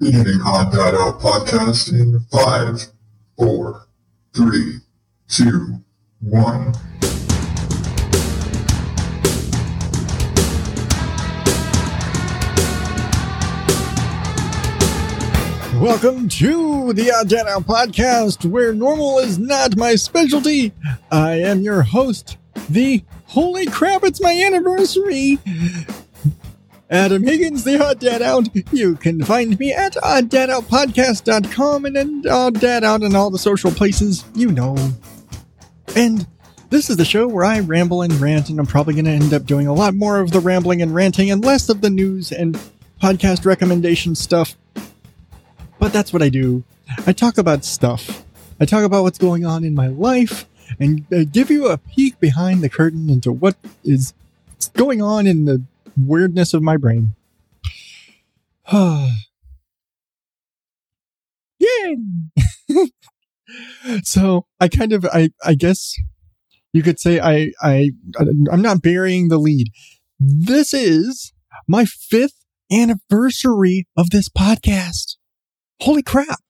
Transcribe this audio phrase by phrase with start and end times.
[0.00, 2.86] Beginning Odd Dad Out podcast in five,
[3.36, 3.86] four,
[4.34, 4.78] three,
[5.28, 5.84] two,
[6.20, 6.72] one.
[15.78, 20.72] Welcome to the Odd Dad Out podcast, where normal is not my specialty.
[21.10, 22.38] I am your host,
[22.70, 25.38] the holy crap, it's my anniversary.
[26.90, 28.48] Adam Higgins, the Odd Dad Out.
[28.72, 33.70] You can find me at odddadoutpodcast.com and then Odd Dad Out in all the social
[33.70, 34.76] places you know.
[35.94, 36.26] And
[36.68, 39.32] this is the show where I ramble and rant, and I'm probably going to end
[39.32, 42.32] up doing a lot more of the rambling and ranting and less of the news
[42.32, 42.58] and
[43.00, 44.56] podcast recommendation stuff.
[45.78, 46.64] But that's what I do.
[47.06, 48.24] I talk about stuff.
[48.60, 50.46] I talk about what's going on in my life
[50.78, 54.12] and uh, give you a peek behind the curtain into what is
[54.74, 55.62] going on in the
[56.06, 57.14] weirdness of my brain.
[61.58, 61.96] Yay!
[64.02, 65.94] so I kind of, I, I guess
[66.72, 67.90] you could say I, I,
[68.50, 69.68] I'm not burying the lead.
[70.18, 71.32] This is
[71.66, 75.16] my fifth anniversary of this podcast.
[75.80, 76.40] Holy crap.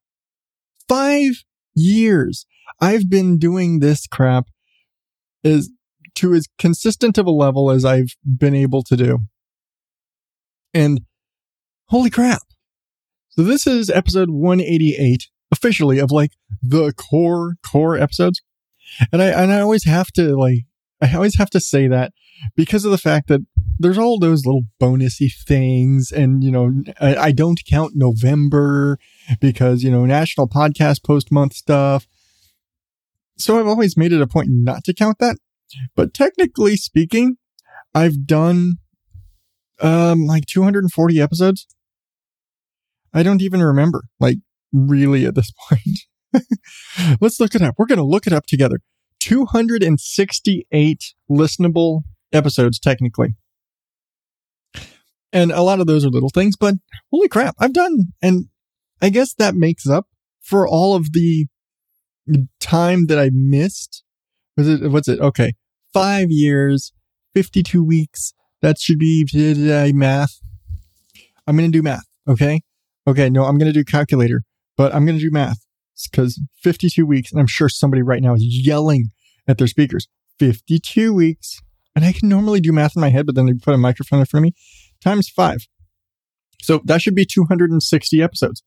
[0.88, 2.46] Five years.
[2.80, 4.46] I've been doing this crap
[5.42, 5.70] is
[6.16, 9.18] to as consistent of a level as I've been able to do.
[10.72, 11.02] And
[11.86, 12.42] holy crap.
[13.30, 16.32] So this is episode 188 officially of like
[16.62, 18.40] the core core episodes.
[19.12, 20.64] And I and I always have to like
[21.00, 22.12] I always have to say that
[22.56, 23.40] because of the fact that
[23.78, 28.98] there's all those little bonusy things and you know I, I don't count November
[29.40, 32.06] because you know National Podcast Post Month stuff.
[33.38, 35.36] So I've always made it a point not to count that.
[35.94, 37.36] But technically speaking,
[37.94, 38.78] I've done
[39.80, 41.66] um like 240 episodes.
[43.12, 44.38] I don't even remember, like
[44.72, 46.00] really at this point.
[47.20, 47.74] Let's look it up.
[47.78, 48.80] We're going to look it up together.
[49.20, 52.02] 268 listenable
[52.32, 53.34] episodes technically.
[55.32, 56.74] And a lot of those are little things, but
[57.12, 58.46] holy crap, I've done and
[59.00, 60.06] I guess that makes up
[60.40, 61.46] for all of the
[62.60, 64.02] time that I missed.
[64.56, 65.20] Was it what's it?
[65.20, 65.54] Okay.
[65.92, 66.92] 5 years,
[67.34, 68.32] 52 weeks.
[68.62, 69.26] That should be
[69.92, 70.40] math.
[71.46, 72.60] I'm going to do math, okay?
[73.06, 74.42] Okay, no, I'm going to do calculator,
[74.76, 75.58] but I'm going to do math
[76.10, 79.10] because 52 weeks, and I'm sure somebody right now is yelling
[79.48, 80.08] at their speakers.
[80.38, 81.60] 52 weeks.
[81.94, 84.20] And I can normally do math in my head, but then they put a microphone
[84.20, 84.54] in front of me
[85.02, 85.66] times five.
[86.62, 88.62] So that should be 260 episodes.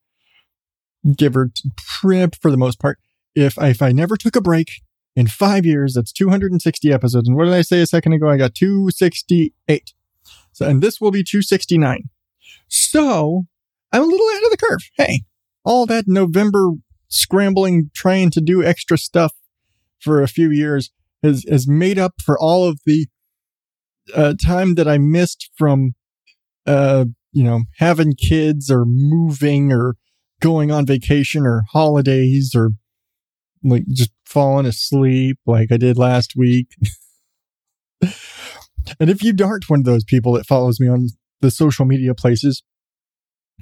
[1.16, 3.00] Give or trip for the most part.
[3.36, 4.82] If I, if I never took a break
[5.16, 7.28] in five years, that's 260 episodes.
[7.28, 8.30] And what did I say a second ago?
[8.30, 9.94] I got 268.
[10.52, 12.10] So, and this will be 269.
[12.68, 13.44] So
[13.92, 14.90] I'm a little ahead of the curve.
[14.98, 15.22] Hey,
[15.64, 16.72] all that November
[17.10, 19.34] scrambling, trying to do extra stuff
[20.00, 20.92] for a few years
[21.22, 23.08] has, has made up for all of the
[24.16, 25.94] uh, time that I missed from,
[26.66, 29.96] uh, you know, having kids or moving or
[30.42, 32.72] going on vacation or holidays or
[33.64, 36.68] like just falling asleep like I did last week.
[38.02, 41.10] and if you aren't one of those people that follows me on
[41.42, 42.64] the social media places,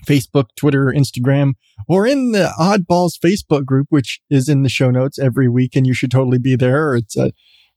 [0.05, 1.53] Facebook, Twitter, Instagram,
[1.87, 5.85] or in the Oddballs Facebook group, which is in the show notes every week, and
[5.85, 6.95] you should totally be there.
[6.95, 7.29] It's uh,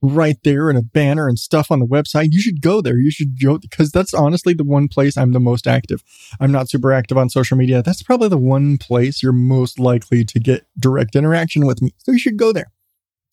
[0.05, 2.29] right there in a banner and stuff on the website.
[2.31, 2.99] You should go there.
[2.99, 6.03] You should go because that's honestly the one place I'm the most active.
[6.39, 7.83] I'm not super active on social media.
[7.83, 11.95] That's probably the one place you're most likely to get direct interaction with me.
[11.99, 12.71] So you should go there.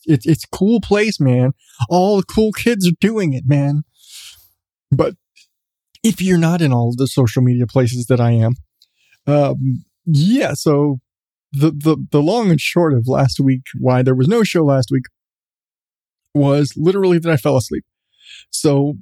[0.05, 1.51] It's it's cool place, man.
[1.89, 3.83] All the cool kids are doing it, man.
[4.91, 5.15] But
[6.03, 8.55] if you're not in all the social media places that I am,
[9.27, 10.53] um, yeah.
[10.53, 10.99] So
[11.51, 14.89] the the the long and short of last week, why there was no show last
[14.89, 15.03] week,
[16.33, 17.83] was literally that I fell asleep.
[18.49, 18.95] So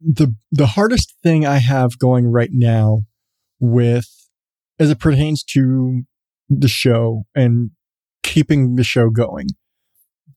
[0.00, 3.02] the the hardest thing I have going right now
[3.58, 4.28] with
[4.78, 6.02] as it pertains to
[6.48, 7.70] the show and
[8.22, 9.48] keeping the show going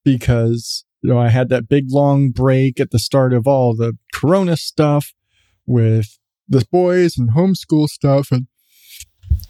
[0.04, 3.94] because you know I had that big long break at the start of all the
[4.14, 5.14] corona stuff
[5.66, 8.48] with the boys and homeschool stuff and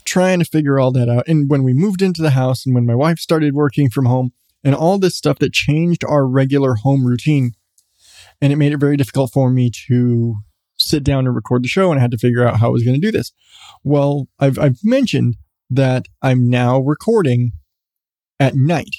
[0.05, 1.27] trying to figure all that out.
[1.27, 4.31] And when we moved into the house and when my wife started working from home
[4.63, 7.51] and all this stuff that changed our regular home routine,
[8.41, 10.35] and it made it very difficult for me to
[10.77, 12.83] sit down and record the show and I had to figure out how I was
[12.83, 13.31] going to do this.
[13.83, 15.35] Well, I've, I've mentioned
[15.69, 17.51] that I'm now recording
[18.39, 18.95] at night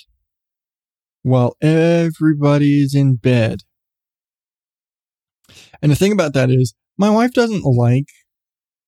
[1.22, 3.60] while everybody's in bed.
[5.82, 8.08] And the thing about that is my wife doesn't like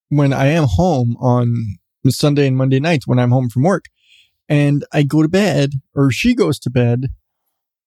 [0.09, 1.77] when I am home on
[2.09, 3.87] Sunday and Monday nights when I'm home from work.
[4.49, 7.07] And I go to bed or she goes to bed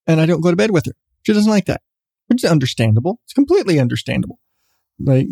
[0.05, 0.93] and I don't go to bed with her.
[1.23, 1.81] She doesn't like that,
[2.27, 3.19] which is understandable.
[3.25, 4.39] It's completely understandable.
[4.99, 5.27] Like,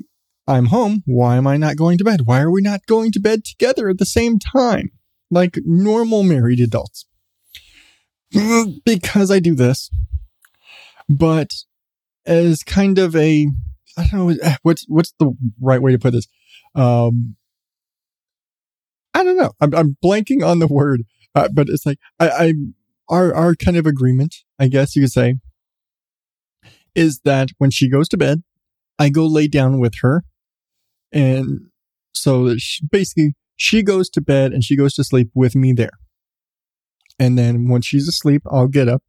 [0.47, 1.03] I'm home.
[1.06, 2.21] Why am I not going to bed?
[2.25, 4.91] Why are we not going to bed together at the same time?
[5.29, 7.06] Like normal married adults.
[8.85, 9.89] because I do this.
[11.09, 11.50] But
[12.25, 13.47] as kind of a,
[13.97, 16.27] I don't know, what's, what's the right way to put this?
[16.75, 17.35] Um,
[19.13, 19.53] I don't know.
[19.59, 21.03] I'm, I'm blanking on the word,
[21.38, 22.54] uh, but it's like, I, I,
[23.10, 25.36] our, our kind of agreement, I guess you could say,
[26.95, 28.42] is that when she goes to bed,
[28.98, 30.24] I go lay down with her.
[31.12, 31.68] And
[32.12, 35.92] so she, basically she goes to bed and she goes to sleep with me there.
[37.19, 39.04] And then when she's asleep, I'll get up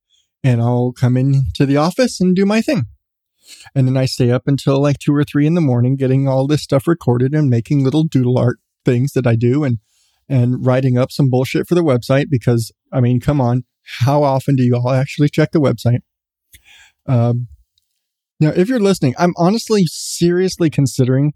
[0.44, 2.84] and I'll come into the office and do my thing.
[3.74, 6.46] And then I stay up until like two or three in the morning, getting all
[6.46, 9.78] this stuff recorded and making little doodle art things that I do and,
[10.28, 13.64] and writing up some bullshit for the website because, I mean, come on.
[14.00, 16.00] How often do you all actually check the website?
[17.06, 17.48] Um,
[18.38, 21.32] now, if you're listening, I'm honestly seriously considering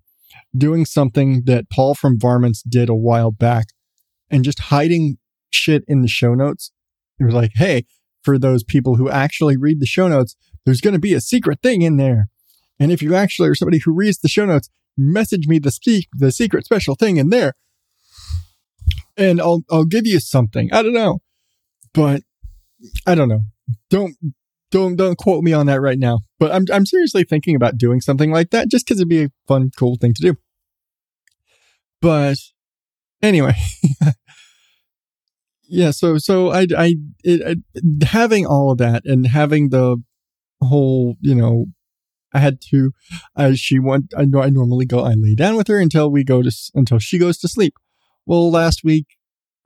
[0.56, 3.69] doing something that Paul from Varmints did a while back
[4.31, 5.17] and just hiding
[5.50, 6.73] shit in the show notes.
[7.19, 7.87] It was like, hey,
[8.23, 11.61] for those people who actually read the show notes, there's going to be a secret
[11.62, 12.29] thing in there.
[12.79, 16.09] And if you actually are somebody who reads the show notes, message me the speak
[16.12, 17.55] the secret special thing in there.
[19.17, 20.73] And I'll I'll give you something.
[20.73, 21.20] I don't know.
[21.93, 22.23] But
[23.06, 23.43] I don't know.
[23.91, 24.17] Don't
[24.70, 26.20] don't don't quote me on that right now.
[26.38, 29.31] But I'm I'm seriously thinking about doing something like that just because it'd be a
[29.47, 30.37] fun, cool thing to do.
[32.00, 32.38] But
[33.23, 33.55] anyway,
[35.69, 35.93] yeah.
[35.93, 37.58] So so I I, it,
[38.03, 40.03] having all of that and having the
[40.61, 41.67] whole you know
[42.32, 42.93] I had to
[43.37, 46.25] uh, she went I know I normally go I lay down with her until we
[46.25, 47.75] go to until she goes to sleep.
[48.27, 49.07] Well, last week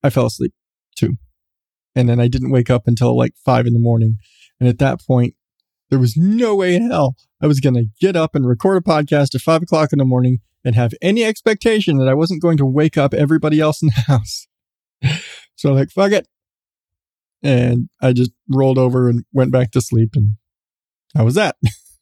[0.02, 0.52] I fell asleep
[0.96, 1.16] too,
[1.94, 4.18] and then I didn't wake up until like five in the morning
[4.60, 5.34] and at that point,
[5.90, 8.80] there was no way in hell I was going to get up and record a
[8.80, 12.56] podcast at five o'clock in the morning and have any expectation that I wasn't going
[12.56, 14.48] to wake up everybody else in the house.
[15.54, 16.26] so I'm like, fuck it.
[17.42, 20.32] And I just rolled over and went back to sleep and
[21.14, 21.56] that was that.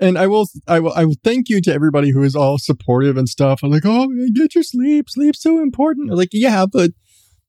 [0.00, 3.16] and I will, I will, I will thank you to everybody who is all supportive
[3.16, 3.60] and stuff.
[3.62, 5.06] I'm like, oh, get your sleep.
[5.08, 6.10] Sleep's so important.
[6.10, 6.90] I'm like, yeah, but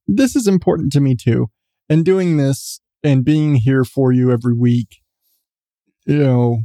[0.07, 1.47] this is important to me too.
[1.89, 4.99] And doing this and being here for you every week.
[6.05, 6.59] You know,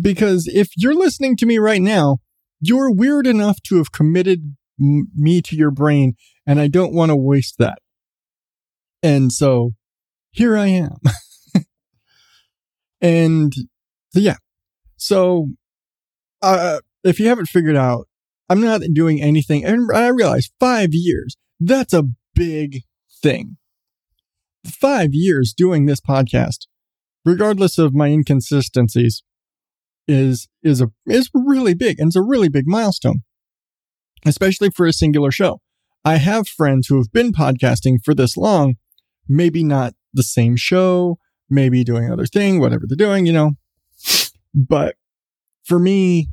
[0.00, 2.18] because if you're listening to me right now,
[2.60, 6.14] you're weird enough to have committed m- me to your brain,
[6.46, 7.78] and I don't want to waste that.
[9.02, 9.72] And so
[10.30, 10.96] here I am.
[13.00, 13.52] and
[14.14, 14.36] yeah,
[14.96, 15.50] so
[16.42, 18.08] uh, if you haven't figured out,
[18.48, 19.64] I'm not doing anything.
[19.64, 22.04] And I realize five years, that's a
[22.34, 22.82] big
[23.22, 23.56] thing
[24.66, 26.66] five years doing this podcast,
[27.24, 29.22] regardless of my inconsistencies,
[30.08, 33.22] is is a is really big and it's a really big milestone,
[34.24, 35.60] especially for a singular show.
[36.04, 38.76] I have friends who have been podcasting for this long,
[39.28, 41.18] maybe not the same show,
[41.50, 43.52] maybe doing other thing, whatever they're doing, you know.
[44.56, 44.96] But
[45.64, 46.28] for me,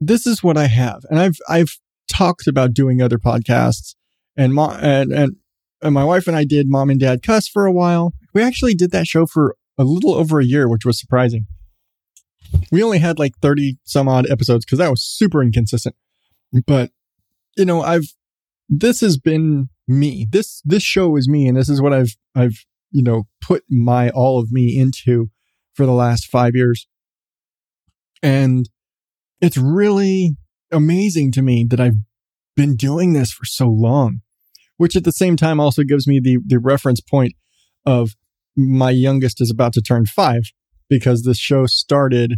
[0.00, 1.78] this is what I have, and I've I've
[2.08, 3.94] talked about doing other podcasts
[4.36, 5.36] and mo- and and
[5.82, 8.12] and my wife and I did Mom and Dad Cuss for a while.
[8.34, 11.46] We actually did that show for a little over a year, which was surprising.
[12.70, 15.96] We only had like 30 some odd episodes because that was super inconsistent.
[16.66, 16.90] But,
[17.56, 18.12] you know, I've,
[18.68, 20.26] this has been me.
[20.30, 21.48] This, this show is me.
[21.48, 25.30] And this is what I've, I've, you know, put my, all of me into
[25.72, 26.86] for the last five years.
[28.22, 28.68] And
[29.40, 30.36] it's really
[30.70, 31.96] amazing to me that I've
[32.56, 34.20] been doing this for so long
[34.80, 37.34] which at the same time also gives me the, the reference point
[37.84, 38.12] of
[38.56, 40.44] my youngest is about to turn five
[40.88, 42.36] because this show started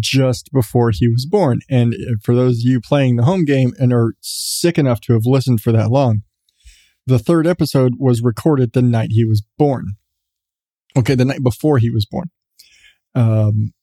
[0.00, 1.60] just before he was born.
[1.70, 5.26] And for those of you playing the home game and are sick enough to have
[5.26, 6.22] listened for that long,
[7.06, 9.84] the third episode was recorded the night he was born.
[10.96, 12.30] Okay, the night before he was born.
[13.14, 13.74] Um,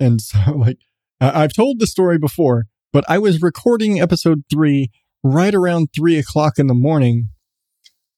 [0.00, 0.78] and so like
[1.22, 4.90] Uh, I've told the story before, but I was recording episode three
[5.22, 7.28] right around three o'clock in the morning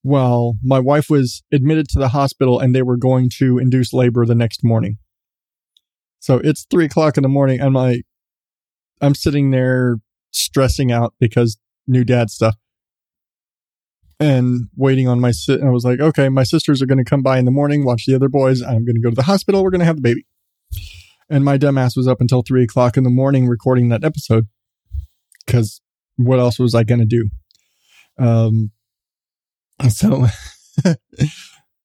[0.04, 4.26] well, my wife was admitted to the hospital and they were going to induce labor
[4.26, 4.98] the next morning.
[6.20, 7.60] So it's three o'clock in the morning.
[7.60, 8.02] I'm like,
[9.00, 9.96] I'm sitting there
[10.30, 12.54] stressing out because new dad stuff
[14.20, 15.62] and waiting on my sit.
[15.62, 18.04] I was like, okay, my sisters are going to come by in the morning, watch
[18.06, 18.60] the other boys.
[18.60, 19.64] I'm going to go to the hospital.
[19.64, 20.26] We're going to have the baby.
[21.30, 24.46] And my dumbass was up until three o'clock in the morning recording that episode
[25.46, 25.80] because
[26.16, 27.28] what else was I going to do?
[28.18, 28.70] Um,
[29.88, 30.26] so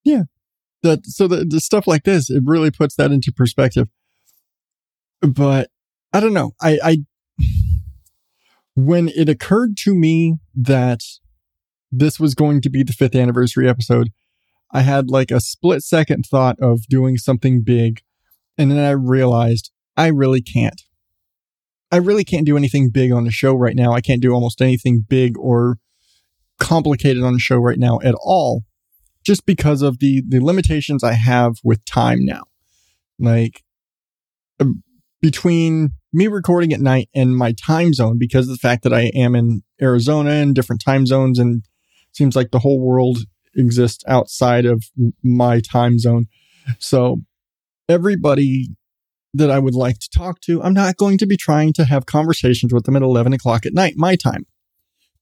[0.03, 0.24] yeah,
[0.84, 3.88] that, so the, the stuff like this, it really puts that into perspective.
[5.22, 5.69] But
[6.13, 6.51] I don't know.
[6.62, 6.98] I, I,
[8.75, 11.01] when it occurred to me that
[11.91, 14.10] this was going to be the fifth anniversary episode,
[14.72, 18.01] I had like a split second thought of doing something big.
[18.59, 20.81] And then I realized I really can't.
[21.91, 23.93] I really can't do anything big on the show right now.
[23.93, 25.77] I can't do almost anything big or
[26.59, 28.63] complicated on the show right now at all,
[29.25, 32.43] just because of the, the limitations I have with time now.
[33.17, 33.63] Like,
[34.59, 34.83] um,
[35.21, 39.11] between me recording at night and my time zone, because of the fact that I
[39.15, 41.63] am in Arizona and different time zones, and
[42.11, 43.19] seems like the whole world
[43.55, 44.83] exists outside of
[45.23, 46.25] my time zone.
[46.77, 47.21] So
[47.89, 48.67] everybody
[49.34, 52.05] that I would like to talk to, I'm not going to be trying to have
[52.05, 54.46] conversations with them at 11 o'clock at night, my time,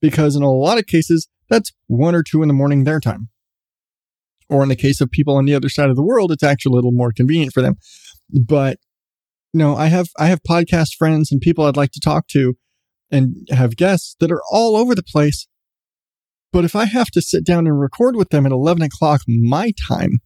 [0.01, 3.29] because in a lot of cases, that's one or two in the morning, their time.
[4.49, 6.73] Or in the case of people on the other side of the world, it's actually
[6.73, 7.75] a little more convenient for them.
[8.29, 8.77] But
[9.53, 12.55] no, I have, I have podcast friends and people I'd like to talk to
[13.11, 15.47] and have guests that are all over the place.
[16.53, 19.73] But if I have to sit down and record with them at 11 o'clock my
[19.87, 20.19] time,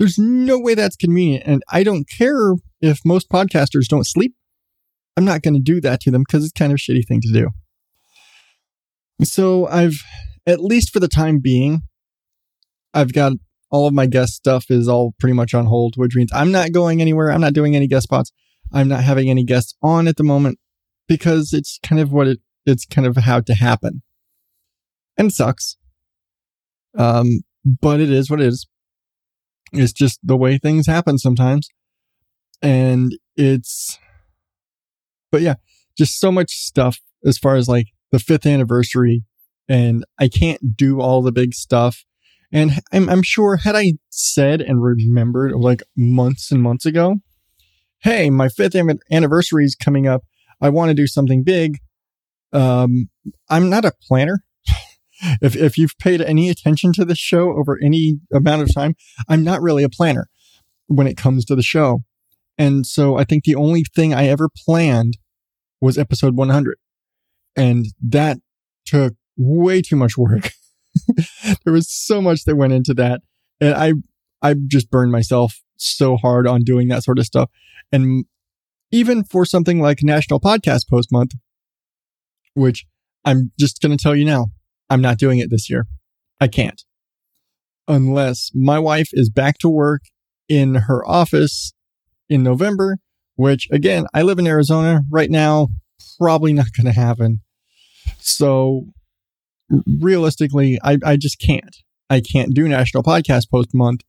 [0.00, 1.44] there's no way that's convenient.
[1.46, 4.34] And I don't care if most podcasters don't sleep.
[5.14, 7.20] I'm not going to do that to them because it's kind of a shitty thing
[7.20, 7.50] to do.
[9.22, 10.02] So I've,
[10.46, 11.82] at least for the time being,
[12.94, 13.34] I've got
[13.70, 16.72] all of my guest stuff is all pretty much on hold, which means I'm not
[16.72, 17.30] going anywhere.
[17.30, 18.32] I'm not doing any guest spots.
[18.72, 20.58] I'm not having any guests on at the moment
[21.08, 24.00] because it's kind of what it, it's kind of how to happen.
[25.18, 25.76] And it sucks.
[26.96, 27.42] Um,
[27.82, 28.66] but it is what it is.
[29.72, 31.68] It's just the way things happen sometimes.
[32.62, 33.98] And it's,
[35.30, 35.54] but yeah,
[35.96, 39.22] just so much stuff as far as like the fifth anniversary.
[39.68, 42.04] And I can't do all the big stuff.
[42.52, 47.16] And I'm, I'm sure had I said and remembered like months and months ago,
[48.02, 48.74] Hey, my fifth
[49.12, 50.22] anniversary is coming up.
[50.60, 51.76] I want to do something big.
[52.52, 53.10] Um,
[53.48, 54.42] I'm not a planner
[55.40, 58.94] if if you've paid any attention to the show over any amount of time,
[59.28, 60.28] I'm not really a planner
[60.86, 62.02] when it comes to the show.
[62.58, 65.16] And so I think the only thing I ever planned
[65.80, 66.76] was episode 100.
[67.56, 68.38] And that
[68.84, 70.50] took way too much work.
[71.64, 73.22] there was so much that went into that.
[73.60, 73.94] And I,
[74.42, 77.48] I just burned myself so hard on doing that sort of stuff.
[77.92, 78.26] And
[78.90, 81.32] even for something like National Podcast Post Month,
[82.54, 82.84] which
[83.24, 84.48] I'm just going to tell you now,
[84.90, 85.86] I'm not doing it this year.
[86.40, 86.82] I can't.
[87.88, 90.02] Unless my wife is back to work
[90.48, 91.72] in her office
[92.28, 92.98] in November,
[93.36, 95.68] which again, I live in Arizona right now,
[96.18, 97.40] probably not going to happen.
[98.18, 98.86] So
[100.00, 101.76] realistically, I, I just can't.
[102.08, 104.00] I can't do National Podcast Post Month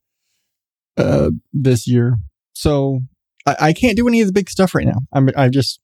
[0.98, 2.18] uh, this year.
[2.54, 3.02] So
[3.46, 5.02] I, I can't do any of the big stuff right now.
[5.14, 5.80] I'm, I just,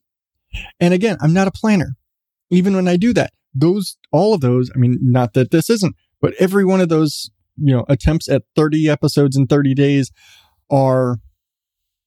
[0.80, 1.96] and again, I'm not a planner.
[2.50, 5.96] Even when I do that, those, all of those, I mean, not that this isn't,
[6.22, 10.12] but every one of those, you know, attempts at 30 episodes in 30 days
[10.70, 11.18] are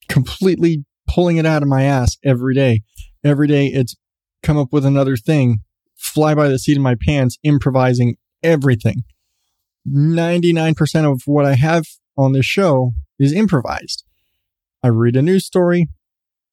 [0.09, 2.83] completely pulling it out of my ass every day.
[3.25, 3.97] Every day it's
[4.43, 5.59] come up with another thing,
[5.97, 9.05] fly by the seat of my pants, improvising everything.
[9.89, 11.85] 99% of what I have
[12.17, 14.05] on this show is improvised.
[14.83, 15.89] I read a news story,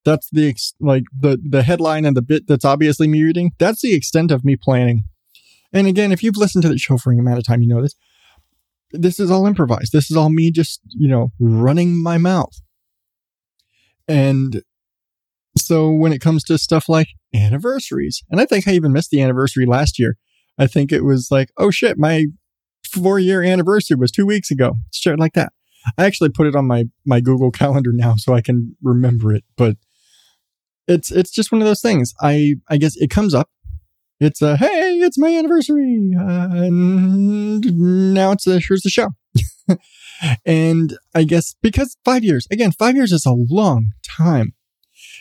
[0.08, 3.52] that's the ex- like the the headline and the bit that's obviously me reading.
[3.58, 5.04] That's the extent of me planning.
[5.72, 7.82] And again, if you've listened to the show for any amount of time, you know
[7.82, 7.94] this.
[8.90, 9.92] This is all improvised.
[9.92, 12.58] This is all me just, you know, running my mouth.
[14.08, 14.62] And
[15.58, 19.20] so when it comes to stuff like anniversaries, and I think I even missed the
[19.20, 20.16] anniversary last year.
[20.56, 22.26] I think it was like, oh shit, my
[22.90, 24.76] four year anniversary was two weeks ago.
[24.92, 25.52] Shit like that.
[25.98, 29.44] I actually put it on my, my Google calendar now so I can remember it.
[29.56, 29.76] But
[30.88, 32.14] it's it's just one of those things.
[32.20, 33.50] I I guess it comes up.
[34.18, 39.10] It's a hey, it's my anniversary, and now it's a here's the show.
[40.46, 44.54] and I guess because five years again, five years is a long time.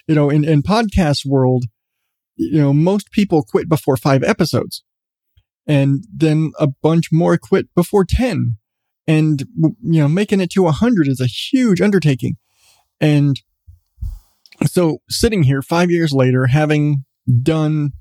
[0.08, 1.66] You know, in in podcast world,
[2.38, 4.84] you know, most people quit before five episodes,
[5.68, 8.58] and then a bunch more quit before ten,
[9.06, 12.38] and you know, making it to a hundred is a huge undertaking,
[13.02, 13.42] and
[14.66, 17.06] so sitting here five years later, having
[17.42, 17.92] done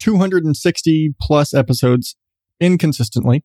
[0.00, 2.16] 260 plus episodes
[2.58, 3.44] inconsistently,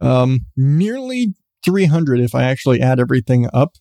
[0.00, 1.34] um, nearly
[1.64, 3.74] 300 if I actually add everything up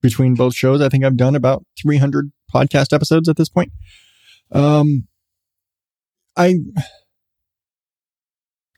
[0.00, 0.80] between both shows.
[0.80, 3.72] I think I've done about 300 podcast episodes at this point.
[4.50, 5.08] Um,
[6.36, 6.56] I,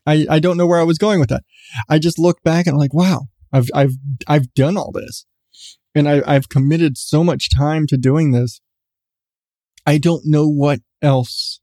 [0.05, 1.43] I, I don't know where I was going with that.
[1.89, 3.93] I just look back and I'm like, wow, I've, I've,
[4.27, 5.25] I've done all this
[5.95, 8.59] and I, I've committed so much time to doing this.
[9.85, 11.61] I don't know what else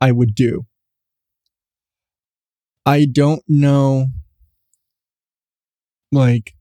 [0.00, 0.66] I would do.
[2.86, 4.06] I don't know.
[6.12, 6.54] Like,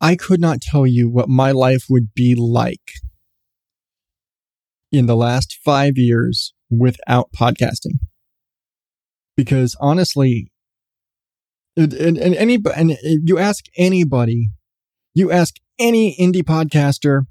[0.00, 2.92] I could not tell you what my life would be like
[4.90, 7.98] in the last five years without podcasting.
[9.36, 10.50] Because honestly,
[11.76, 14.50] and, and, and any, and you ask anybody,
[15.14, 17.22] you ask any indie podcaster,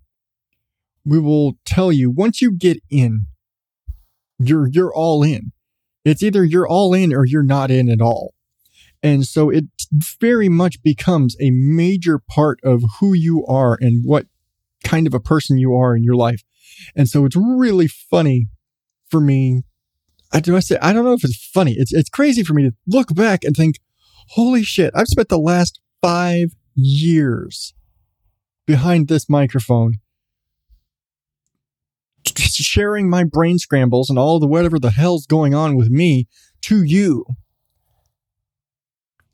[1.05, 3.27] we will tell you once you get in,
[4.38, 5.51] you're, you're all in.
[6.03, 8.34] It's either you're all in or you're not in at all.
[9.03, 9.65] And so it
[10.20, 14.27] very much becomes a major part of who you are and what
[14.84, 16.43] kind of a person you are in your life.
[16.96, 18.48] And so it's really funny
[19.10, 19.63] for me.
[20.34, 21.75] I do I say I don't know if it's funny.
[21.77, 23.77] It's it's crazy for me to look back and think,
[24.29, 27.74] holy shit, I've spent the last five years
[28.72, 29.96] behind this microphone
[32.25, 36.25] sharing my brain scrambles and all the whatever the hell's going on with me
[36.62, 37.25] to you.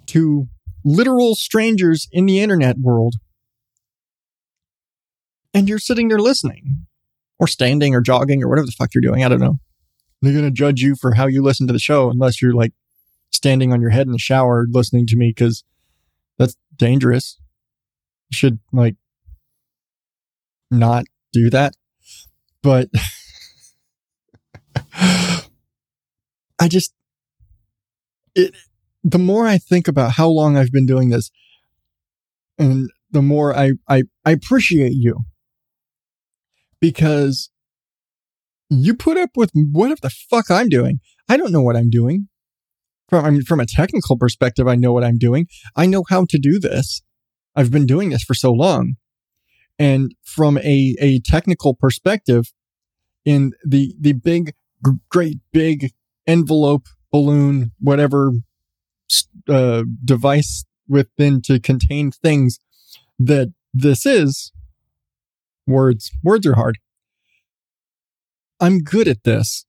[0.08, 0.48] To
[0.84, 3.18] literal strangers in the internet world.
[5.54, 6.88] And you're sitting there listening
[7.38, 9.60] or standing or jogging or whatever the fuck you're doing i don't know.
[10.24, 12.74] They're going to judge you for how you listen to the show unless you're like
[13.30, 15.64] standing on your head in the shower listening to me because
[16.40, 17.40] that's dangerous.
[18.32, 18.96] You should like
[20.72, 21.74] not do that.
[22.62, 22.90] But
[26.60, 26.94] I just,
[28.36, 28.54] it,
[29.04, 31.32] the more I think about how long I've been doing this
[32.58, 35.20] and the more I, I, I appreciate you
[36.80, 37.50] because
[38.70, 41.00] you put up with whatever the fuck I'm doing.
[41.30, 42.28] I don't know what I'm doing.
[43.10, 45.48] From, I mean, from a technical perspective, I know what I'm doing.
[45.76, 47.02] I know how to do this.
[47.56, 48.96] I've been doing this for so long.
[49.80, 52.52] And from a, a technical perspective,
[53.26, 54.54] in the, the big,
[55.10, 55.92] great big
[56.26, 58.32] envelope, balloon, whatever
[59.50, 62.60] uh, device within to contain things
[63.20, 64.52] that this is,
[65.66, 66.80] words, words are hard.
[68.60, 69.66] I'm good at this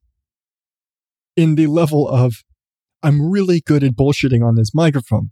[1.37, 2.45] in the level of
[3.03, 5.31] I'm really good at bullshitting on this microphone.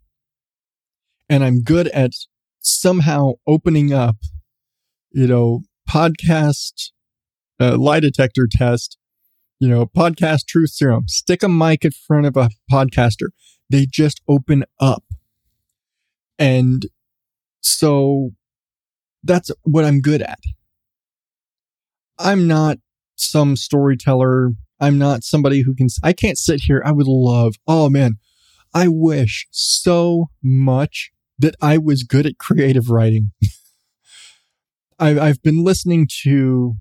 [1.28, 2.12] And I'm good at
[2.60, 4.16] somehow opening up
[5.16, 6.90] you know, podcast
[7.58, 8.98] uh, lie detector test,
[9.58, 13.28] you know, podcast truth serum, stick a mic in front of a podcaster.
[13.70, 15.04] They just open up.
[16.38, 16.84] And
[17.62, 18.32] so
[19.24, 20.40] that's what I'm good at.
[22.18, 22.76] I'm not
[23.14, 24.50] some storyteller.
[24.80, 26.82] I'm not somebody who can, I can't sit here.
[26.84, 28.18] I would love, oh man,
[28.74, 33.32] I wish so much that I was good at creative writing.
[34.98, 36.74] I've, I've been listening to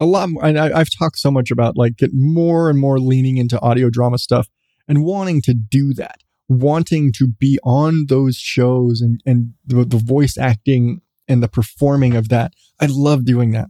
[0.00, 2.98] a lot more, and I, have talked so much about like get more and more
[2.98, 4.48] leaning into audio drama stuff
[4.86, 9.98] and wanting to do that, wanting to be on those shows and, and the, the
[9.98, 12.52] voice acting and the performing of that.
[12.80, 13.68] I love doing that.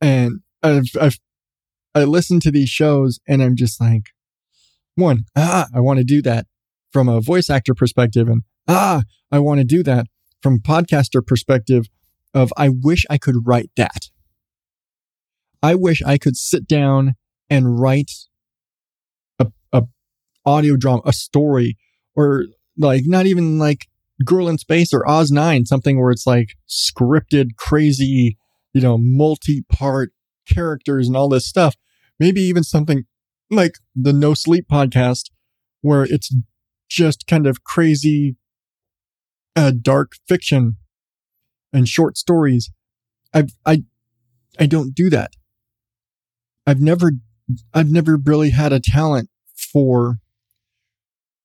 [0.00, 1.18] And I've, I've,
[1.94, 4.10] I listen to these shows and I'm just like,
[4.94, 6.46] one, ah, I want to do that
[6.92, 8.28] from a voice actor perspective.
[8.28, 10.06] And ah, I want to do that
[10.42, 11.88] from podcaster perspective
[12.36, 14.10] of I wish I could write that.
[15.62, 17.14] I wish I could sit down
[17.48, 18.12] and write
[19.38, 19.84] a, a
[20.44, 21.78] audio drama, a story,
[22.14, 22.44] or
[22.76, 23.86] like not even like
[24.24, 28.36] Girl in Space or Oz 9, something where it's like scripted, crazy,
[28.74, 30.12] you know, multi part
[30.46, 31.74] characters and all this stuff.
[32.20, 33.04] Maybe even something
[33.50, 35.30] like the No Sleep podcast
[35.80, 36.34] where it's
[36.88, 38.36] just kind of crazy
[39.54, 40.76] uh, dark fiction
[41.72, 42.70] and short stories.
[43.32, 43.82] I've, I
[44.58, 45.32] I don't do that.
[46.66, 47.12] I've never
[47.74, 50.16] I've never really had a talent for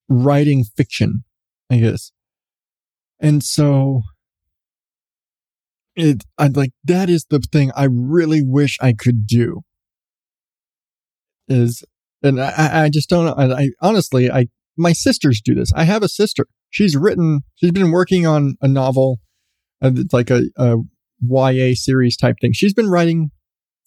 [0.10, 1.24] writing fiction,
[1.70, 2.12] I guess.
[3.20, 4.02] And so
[5.96, 9.62] it I'd like that is the thing I really wish I could do.
[11.48, 11.84] Is
[12.24, 13.28] and I, I just don't.
[13.38, 15.72] I, I honestly I my sisters do this.
[15.76, 19.20] I have a sister she's written, she's been working on a novel,
[19.82, 20.78] it's like a, a
[21.22, 22.54] YA series type thing.
[22.54, 23.32] She's been writing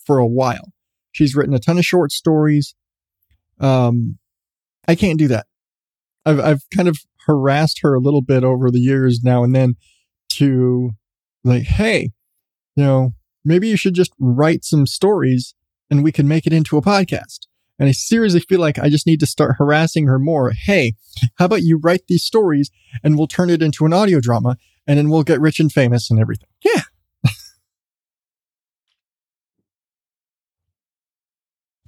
[0.04, 0.72] for a while.
[1.12, 2.74] She's written a ton of short stories.
[3.60, 4.18] Um,
[4.86, 5.46] I can't do that.
[6.26, 9.76] I've, I've kind of harassed her a little bit over the years now and then
[10.30, 10.90] to
[11.42, 12.10] like, Hey,
[12.76, 15.54] you know, maybe you should just write some stories
[15.90, 17.46] and we can make it into a podcast.
[17.78, 20.50] And I seriously feel like I just need to start harassing her more.
[20.50, 20.94] Hey,
[21.36, 22.70] how about you write these stories
[23.02, 26.10] and we'll turn it into an audio drama and then we'll get rich and famous
[26.10, 26.48] and everything.
[26.64, 26.82] Yeah.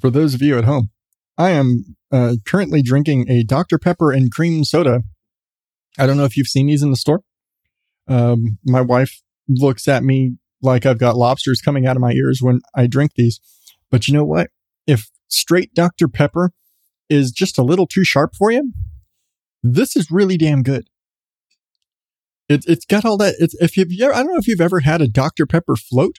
[0.01, 0.91] For those of you at home,
[1.39, 3.79] I am uh, currently drinking a Dr.
[3.79, 5.03] Pepper and cream soda.
[5.99, 7.21] I don't know if you've seen these in the store.
[8.09, 12.41] Um, my wife looks at me like I've got lobsters coming out of my ears
[12.41, 13.41] when I drink these.
[13.91, 14.51] But you know what?
[14.87, 16.09] If straight Dr.
[16.09, 16.53] Pepper
[17.09, 18.73] is just a little too sharp for you,
[19.63, 20.89] this is really damn good.
[22.49, 23.35] It, it's got all that.
[23.39, 25.47] It's, if you've, I don't know if you've ever had a Dr.
[25.47, 26.17] Pepper float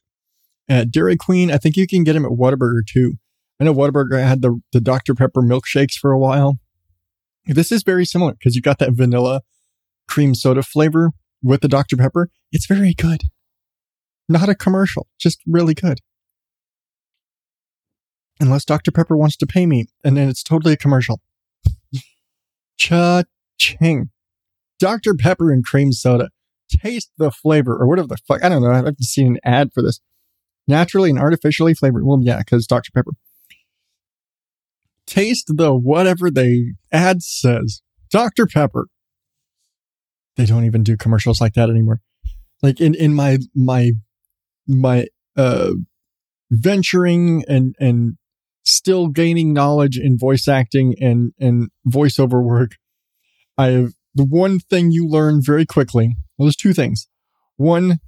[0.68, 1.52] at Dairy Queen.
[1.52, 3.16] I think you can get them at Whataburger too.
[3.60, 5.16] I know Whataburger had the, the Dr.
[5.16, 6.60] Pepper milkshakes for a while.
[7.46, 9.42] This is very similar because you got that vanilla
[10.08, 11.12] cream soda flavor
[11.42, 11.96] with the Dr.
[11.96, 12.30] Pepper.
[12.52, 13.24] It's very good.
[14.30, 16.00] Not a commercial, just really good.
[18.40, 18.92] Unless Dr.
[18.92, 21.22] Pepper wants to pay me, and then it's totally a commercial.
[22.78, 24.10] Cha-ching.
[24.80, 25.16] Dr.
[25.16, 26.30] Pepper and cream soda.
[26.70, 28.44] Taste the flavor, or whatever the fuck.
[28.44, 28.72] I don't know.
[28.72, 30.02] I've seen an ad for this.
[30.68, 32.06] Naturally and artificially flavored.
[32.06, 32.92] Well, yeah, because Dr.
[32.94, 33.12] Pepper.
[35.06, 37.82] Taste the whatever the ad says.
[38.12, 38.46] Dr.
[38.46, 38.88] Pepper.
[40.36, 42.02] They don't even do commercials like that anymore.
[42.62, 43.92] Like in, in my, my,
[44.68, 45.72] my, uh,
[46.52, 48.18] venturing and, and
[48.64, 52.72] still gaining knowledge in voice acting and, and voiceover work.
[53.58, 56.18] I have the one thing you learn very quickly.
[56.38, 57.08] Well, there's two things.
[57.56, 58.00] One,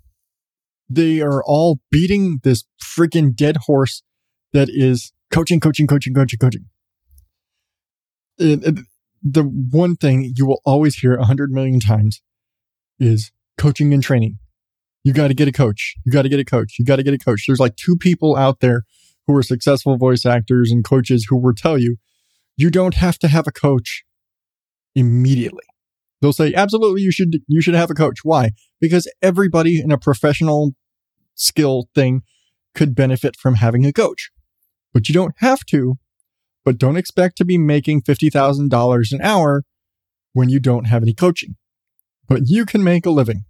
[0.89, 4.01] they are all beating this freaking dead horse
[4.51, 6.65] that is coaching, coaching, coaching, coaching, coaching.
[8.39, 8.85] It, it,
[9.21, 12.21] the one thing you will always hear a hundred million times
[12.99, 14.39] is coaching and training.
[15.03, 15.95] You got to get a coach.
[16.05, 16.75] You got to get a coach.
[16.79, 17.43] You got to get a coach.
[17.47, 18.83] There's like two people out there
[19.27, 21.97] who are successful voice actors and coaches who will tell you
[22.57, 24.03] you don't have to have a coach
[24.95, 25.63] immediately.
[26.21, 28.19] They'll say, absolutely, you should, you should have a coach.
[28.23, 28.51] Why?
[28.81, 30.73] Because everybody in a professional
[31.35, 32.23] skill thing
[32.75, 34.31] could benefit from having a coach,
[34.93, 35.95] but you don't have to,
[36.65, 39.63] but don't expect to be making $50,000 an hour
[40.33, 41.55] when you don't have any coaching,
[42.27, 43.45] but you can make a living.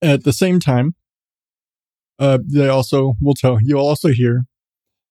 [0.00, 0.94] At the same time,
[2.18, 4.44] uh, they also will tell you'll also hear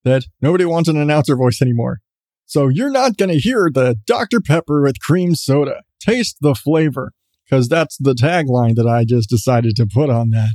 [0.04, 2.00] that nobody wants an announcer voice anymore.
[2.46, 4.40] So you're not going to hear the Dr.
[4.40, 5.84] Pepper with cream soda.
[6.00, 7.12] Taste the flavor
[7.44, 10.54] because that's the tagline that I just decided to put on that.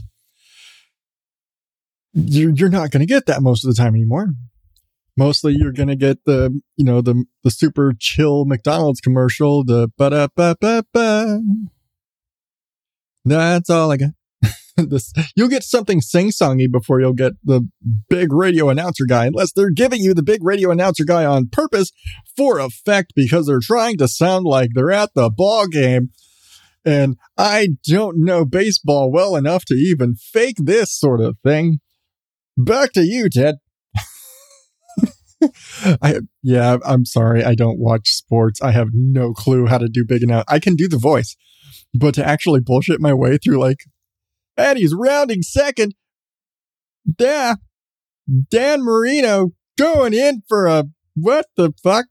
[2.13, 4.31] You're, not going to get that most of the time anymore.
[5.17, 9.89] Mostly you're going to get the, you know, the, the super chill McDonald's commercial, the
[9.97, 11.41] ba da ba ba ba.
[13.25, 14.11] That's all I got.
[14.91, 17.69] this, you'll get something sing-songy before you'll get the
[18.09, 21.93] big radio announcer guy, unless they're giving you the big radio announcer guy on purpose
[22.37, 26.11] for effect because they're trying to sound like they're at the ball game.
[26.85, 31.81] And I don't know baseball well enough to even fake this sort of thing.
[32.57, 33.57] Back to you, Ted.
[36.03, 37.45] I yeah, I'm sorry.
[37.45, 38.61] I don't watch sports.
[38.63, 40.45] I have no clue how to do big enough.
[40.49, 41.37] I can do the voice,
[41.95, 43.79] but to actually bullshit my way through like
[44.57, 45.95] and he's rounding second.
[47.19, 47.55] Yeah.
[48.51, 50.85] Dan Marino going in for a
[51.17, 52.07] what the fuck?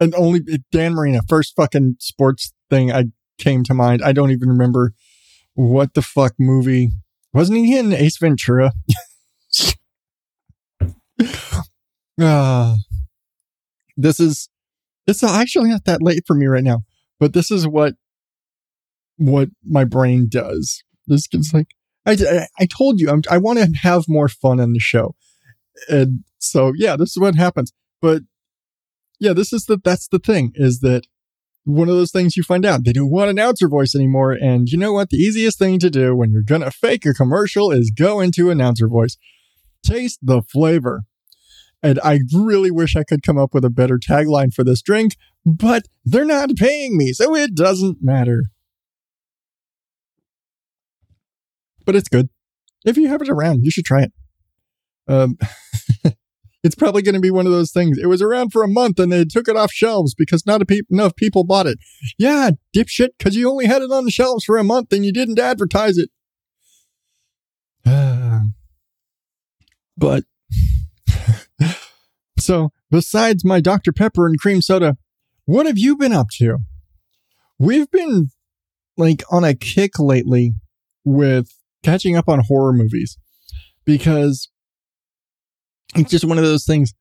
[0.00, 0.40] And only
[0.72, 3.04] Dan Marino, first fucking sports thing I
[3.38, 4.02] came to mind.
[4.02, 4.94] I don't even remember
[5.54, 6.90] what the fuck movie.
[7.32, 8.72] Wasn't he in Ace Ventura?
[12.20, 12.76] uh,
[13.96, 14.48] this is
[15.06, 16.80] it's actually not that late for me right now,
[17.18, 17.94] but this is what
[19.16, 20.82] what my brain does.
[21.06, 21.68] This is like
[22.10, 25.14] I, I told you I'm, I want to have more fun on the show.
[25.88, 27.72] And so, yeah, this is what happens.
[28.00, 28.22] But
[29.18, 31.06] yeah, this is the, that's the thing is that
[31.64, 34.32] one of those things you find out they don't want announcer voice anymore.
[34.32, 35.10] And you know what?
[35.10, 38.50] The easiest thing to do when you're going to fake a commercial is go into
[38.50, 39.16] announcer voice.
[39.82, 41.02] Taste the flavor.
[41.82, 45.16] And I really wish I could come up with a better tagline for this drink,
[45.46, 48.44] but they're not paying me, so it doesn't matter.
[51.90, 52.28] But it's good.
[52.84, 54.12] If you have it around, you should try it.
[55.08, 55.36] Um,
[56.62, 57.98] it's probably going to be one of those things.
[57.98, 60.82] It was around for a month and they took it off shelves because not pe-
[60.88, 61.78] enough people bought it.
[62.16, 65.12] Yeah, dipshit, because you only had it on the shelves for a month and you
[65.12, 66.10] didn't advertise it.
[69.96, 70.24] But
[72.38, 73.92] so, besides my Dr.
[73.92, 74.96] Pepper and cream soda,
[75.44, 76.58] what have you been up to?
[77.58, 78.30] We've been
[78.96, 80.52] like on a kick lately
[81.04, 83.18] with catching up on horror movies
[83.84, 84.48] because
[85.94, 86.92] it's just one of those things.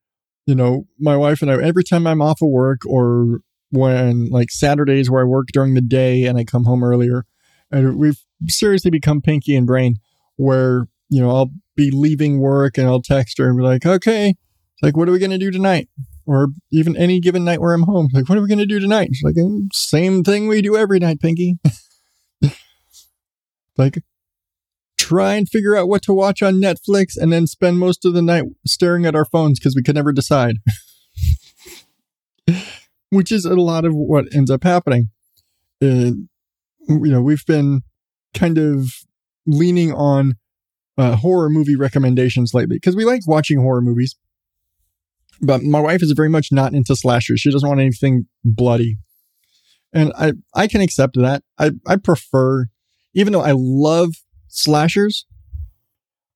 [0.46, 3.40] you know, my wife and I, every time I'm off of work or
[3.72, 7.26] when like Saturdays where I work during the day and I come home earlier,
[7.72, 9.98] and we've seriously become pinky and brain
[10.38, 14.36] where, you know, I'll be leaving work and I'll text her and be like, okay,
[14.82, 15.88] like, what are we going to do tonight?
[16.26, 18.10] Or even any given night where I'm home.
[18.14, 19.10] Like, what are we going to do tonight?
[19.14, 21.58] She's like, mm, same thing we do every night, Pinky.
[23.78, 24.04] like,
[25.10, 28.22] try and figure out what to watch on Netflix and then spend most of the
[28.22, 30.58] night staring at our phones because we could never decide.
[33.10, 35.10] Which is a lot of what ends up happening.
[35.82, 36.28] You
[36.88, 37.82] know, we've been
[38.36, 38.92] kind of
[39.48, 40.36] leaning on
[40.98, 44.16] uh, horror movie recommendations lately because we like watching horror movies.
[45.42, 47.40] But my wife is very much not into slashers.
[47.40, 48.98] She doesn't want anything bloody.
[49.92, 51.42] And I, I can accept that.
[51.58, 52.68] I, I prefer,
[53.16, 54.14] even though I love
[54.50, 55.26] slashers,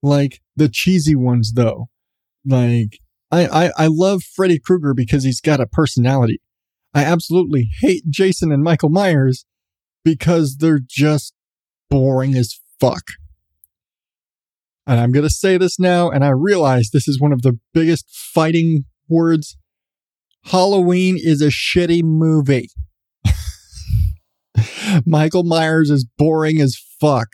[0.01, 1.89] like the cheesy ones though.
[2.45, 2.99] Like
[3.31, 6.39] I, I, I love Freddy Krueger because he's got a personality.
[6.93, 9.45] I absolutely hate Jason and Michael Myers
[10.03, 11.33] because they're just
[11.89, 13.03] boring as fuck.
[14.85, 17.57] And I'm going to say this now, and I realize this is one of the
[17.73, 19.57] biggest fighting words.
[20.45, 22.69] Halloween is a shitty movie.
[25.05, 27.29] Michael Myers is boring as fuck.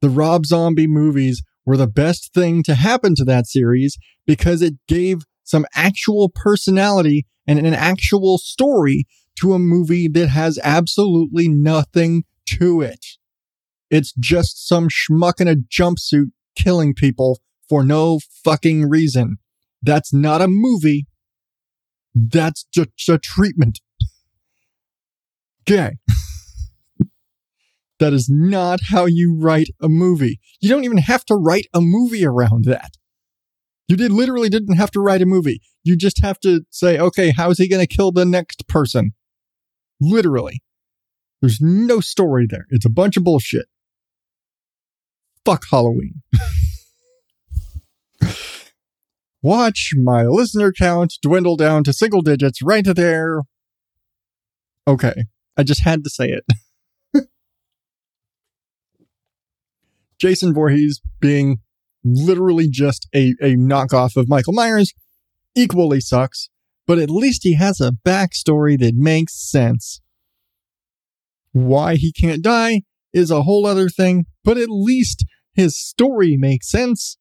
[0.00, 4.74] The Rob Zombie movies were the best thing to happen to that series because it
[4.88, 9.06] gave some actual personality and an actual story
[9.40, 13.04] to a movie that has absolutely nothing to it.
[13.90, 19.38] It's just some schmuck in a jumpsuit killing people for no fucking reason.
[19.82, 21.06] That's not a movie.
[22.14, 23.80] That's just a treatment.
[25.68, 25.98] Okay.
[28.00, 30.40] That is not how you write a movie.
[30.60, 32.96] You don't even have to write a movie around that.
[33.88, 35.60] You did literally didn't have to write a movie.
[35.84, 39.12] You just have to say, okay, how is he going to kill the next person?
[40.00, 40.62] Literally.
[41.40, 42.66] There's no story there.
[42.70, 43.66] It's a bunch of bullshit.
[45.44, 46.22] Fuck Halloween.
[49.42, 53.40] Watch my listener count dwindle down to single digits right there.
[54.86, 55.24] Okay.
[55.56, 56.44] I just had to say it.
[60.20, 61.58] Jason Voorhees being
[62.04, 64.92] literally just a, a knockoff of Michael Myers
[65.54, 66.48] equally sucks,
[66.86, 70.00] but at least he has a backstory that makes sense.
[71.52, 76.70] Why he can't die is a whole other thing, but at least his story makes
[76.70, 77.16] sense.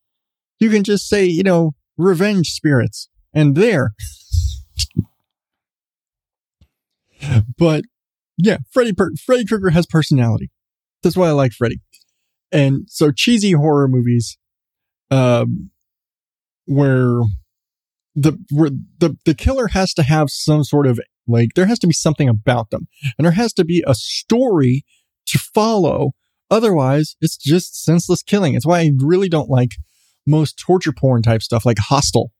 [0.59, 3.93] You can just say, you know, revenge spirits, and there.
[7.57, 7.83] but
[8.37, 10.51] yeah, Freddy per- Freddy Krueger has personality.
[11.01, 11.79] That's why I like Freddy.
[12.51, 14.37] And so cheesy horror movies,
[15.11, 15.71] um,
[16.65, 17.21] where
[18.15, 21.87] the where the the killer has to have some sort of like there has to
[21.87, 24.83] be something about them, and there has to be a story
[25.27, 26.11] to follow.
[26.51, 28.55] Otherwise, it's just senseless killing.
[28.55, 29.73] It's why I really don't like
[30.25, 32.31] most torture porn type stuff like Hostel.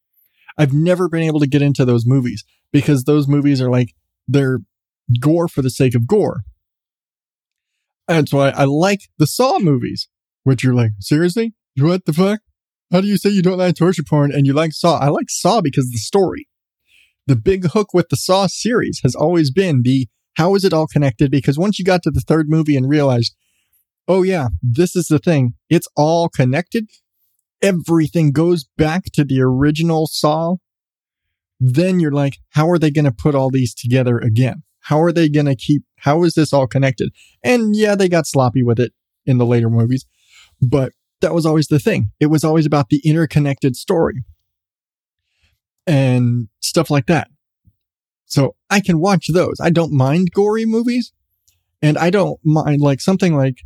[0.57, 3.93] I've never been able to get into those movies because those movies are like
[4.27, 4.59] they're
[5.19, 6.41] gore for the sake of gore.
[8.09, 10.09] And so I, like the Saw movies,
[10.43, 11.53] which you're like, seriously?
[11.77, 12.41] What the fuck?
[12.91, 14.97] How do you say you don't like torture porn and you like Saw?
[14.97, 16.47] I like Saw because the story.
[17.27, 20.87] The big hook with the Saw series has always been the how is it all
[20.87, 21.29] connected?
[21.29, 23.35] Because once you got to the third movie and realized,
[24.07, 26.85] oh yeah, this is the thing, it's all connected.
[27.61, 30.55] Everything goes back to the original Saw.
[31.59, 34.63] Then you're like, how are they going to put all these together again?
[34.89, 37.11] How are they going to keep, how is this all connected?
[37.43, 38.91] And yeah, they got sloppy with it
[39.23, 40.07] in the later movies,
[40.63, 42.09] but that was always the thing.
[42.19, 44.23] It was always about the interconnected story
[45.85, 47.27] and stuff like that.
[48.25, 49.57] So I can watch those.
[49.61, 51.13] I don't mind gory movies
[51.83, 53.57] and I don't mind like something like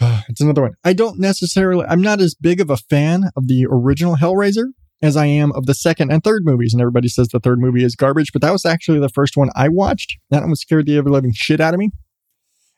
[0.00, 0.76] it's another one.
[0.82, 4.68] I don't necessarily I'm not as big of a fan of the original Hellraiser
[5.02, 7.84] as I am of the second and third movies and everybody says the third movie
[7.84, 10.16] is garbage, but that was actually the first one I watched.
[10.30, 11.90] That one scared the ever living shit out of me.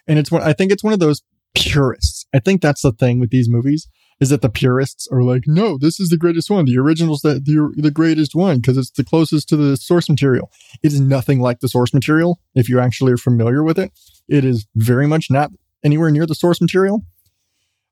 [0.08, 1.22] And it's one I think it's one of those
[1.54, 2.26] purists.
[2.34, 3.88] I think that's the thing with these movies
[4.20, 6.64] is that the purists are like, no, this is the greatest one.
[6.64, 10.50] The original's the, the, the greatest one because it's the closest to the source material.
[10.82, 12.38] It is nothing like the source material.
[12.54, 13.92] If you actually are familiar with it,
[14.28, 15.50] it is very much not
[15.82, 17.02] anywhere near the source material.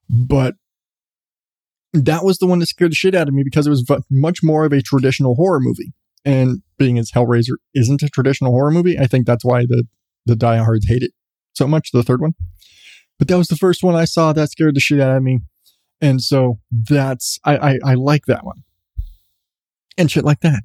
[0.09, 0.55] But
[1.93, 4.41] that was the one that scared the shit out of me because it was much
[4.43, 5.93] more of a traditional horror movie.
[6.25, 9.85] And being as Hellraiser isn't a traditional horror movie, I think that's why the,
[10.27, 11.13] the diehards hate it
[11.55, 12.35] so much, the third one.
[13.19, 15.41] But that was the first one I saw that scared the shit out of me.
[16.01, 18.63] And so that's, I, I, I like that one.
[19.99, 20.63] and shit like that.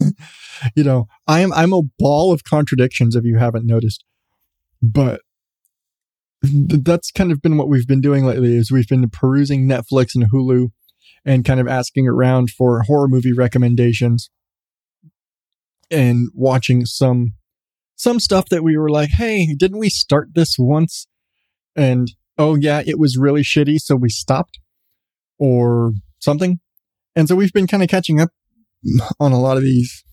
[0.74, 4.04] you know, I am I'm a ball of contradictions if you haven't noticed.
[4.82, 5.20] But
[6.42, 10.30] that's kind of been what we've been doing lately is we've been perusing Netflix and
[10.30, 10.68] Hulu
[11.24, 14.30] and kind of asking around for horror movie recommendations
[15.90, 17.34] and watching some
[17.96, 21.08] some stuff that we were like, "Hey, didn't we start this once?"
[21.74, 24.60] And oh yeah, it was really shitty, so we stopped
[25.38, 26.60] or something.
[27.16, 28.30] And so we've been kind of catching up
[29.18, 30.04] on a lot of these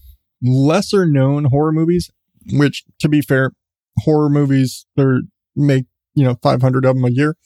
[0.41, 2.09] lesser known horror movies,
[2.51, 3.51] which to be fair,
[3.99, 5.21] horror movies, they're
[5.55, 5.85] make,
[6.15, 7.37] you know, 500 of them a year.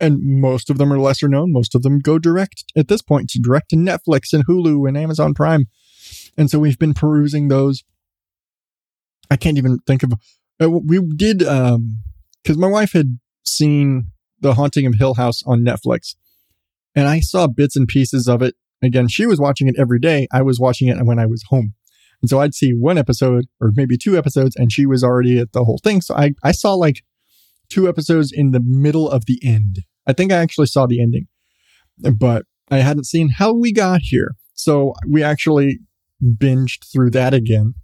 [0.00, 1.52] And most of them are lesser known.
[1.52, 4.96] Most of them go direct at this point to direct to Netflix and Hulu and
[4.96, 5.66] Amazon Prime.
[6.36, 7.84] And so we've been perusing those.
[9.30, 10.12] I can't even think of,
[10.60, 12.00] uh, we did, um,
[12.44, 16.14] cause my wife had seen The Haunting of Hill House on Netflix
[16.94, 18.54] and I saw bits and pieces of it.
[18.82, 20.28] Again, she was watching it every day.
[20.32, 21.74] I was watching it when I was home.
[22.22, 25.52] And so I'd see one episode or maybe two episodes and she was already at
[25.52, 26.00] the whole thing.
[26.00, 27.02] So I, I saw like
[27.70, 29.80] two episodes in the middle of the end.
[30.06, 31.26] I think I actually saw the ending,
[32.16, 34.32] but I hadn't seen how we got here.
[34.54, 35.80] So we actually
[36.22, 37.74] binged through that again.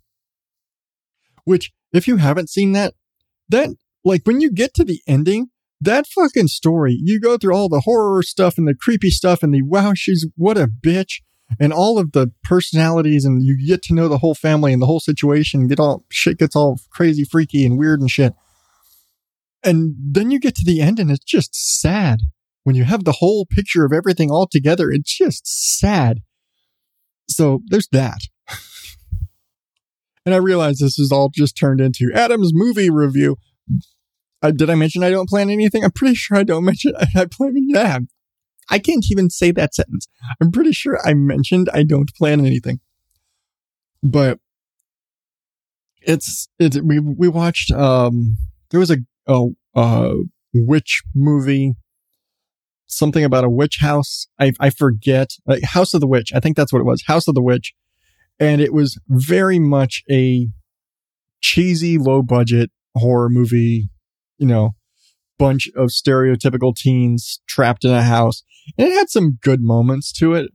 [1.44, 2.94] Which, if you haven't seen that,
[3.48, 3.70] that,
[4.04, 5.48] like when you get to the ending,
[5.80, 9.54] that fucking story, you go through all the horror stuff and the creepy stuff and
[9.54, 11.22] the wow, she's what a bitch
[11.58, 14.86] and all of the personalities and you get to know the whole family and the
[14.86, 18.34] whole situation, get all shit gets all crazy, freaky and weird and shit.
[19.62, 22.20] And then you get to the end and it's just sad.
[22.64, 26.20] When you have the whole picture of everything all together, it's just sad.
[27.28, 28.20] So there's that.
[30.26, 33.36] and I realize this is all just turned into Adam's movie review.
[34.42, 35.84] Uh, did I mention I don't plan anything?
[35.84, 37.54] I'm pretty sure I don't mention I, I plan.
[37.56, 37.98] Yeah,
[38.70, 40.08] I can't even say that sentence.
[40.40, 42.80] I'm pretty sure I mentioned I don't plan anything.
[44.02, 44.38] But
[46.00, 48.38] it's it's we we watched um
[48.70, 48.98] there was a
[49.30, 50.14] a,
[50.52, 51.74] witch movie
[52.86, 54.26] something about a witch house.
[54.38, 56.32] I I forget like House of the Witch.
[56.34, 57.04] I think that's what it was.
[57.06, 57.72] House of the Witch,
[58.40, 60.48] and it was very much a
[61.40, 63.88] cheesy, low budget horror movie
[64.40, 64.70] you know,
[65.38, 68.42] bunch of stereotypical teens trapped in a house.
[68.76, 70.50] And it had some good moments to it,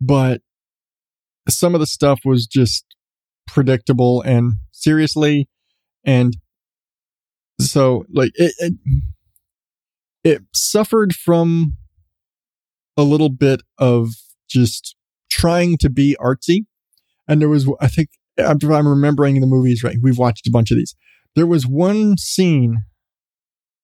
[0.00, 0.40] but
[1.48, 2.84] some of the stuff was just
[3.46, 5.48] predictable and seriously.
[6.04, 6.36] And
[7.60, 8.74] so like it, it,
[10.22, 11.74] it suffered from
[12.96, 14.10] a little bit of
[14.48, 14.96] just
[15.30, 16.66] trying to be artsy.
[17.28, 20.70] And there was, I think, if I'm remembering the movies right, we've watched a bunch
[20.70, 20.94] of these.
[21.36, 22.82] There was one scene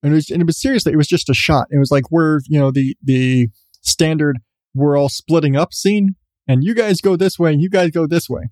[0.03, 1.69] and it was, and it was seriously, it was just a shot.
[1.71, 3.49] It was like we're, you know, the, the
[3.83, 4.39] standard,
[4.75, 8.07] we're all splitting up scene and you guys go this way and you guys go
[8.07, 8.51] this way.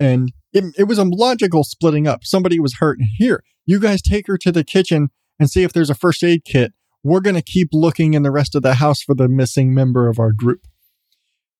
[0.00, 2.24] And it, it was a logical splitting up.
[2.24, 2.98] Somebody was hurt.
[3.16, 6.42] Here, you guys take her to the kitchen and see if there's a first aid
[6.46, 6.72] kit.
[7.04, 10.08] We're going to keep looking in the rest of the house for the missing member
[10.08, 10.66] of our group.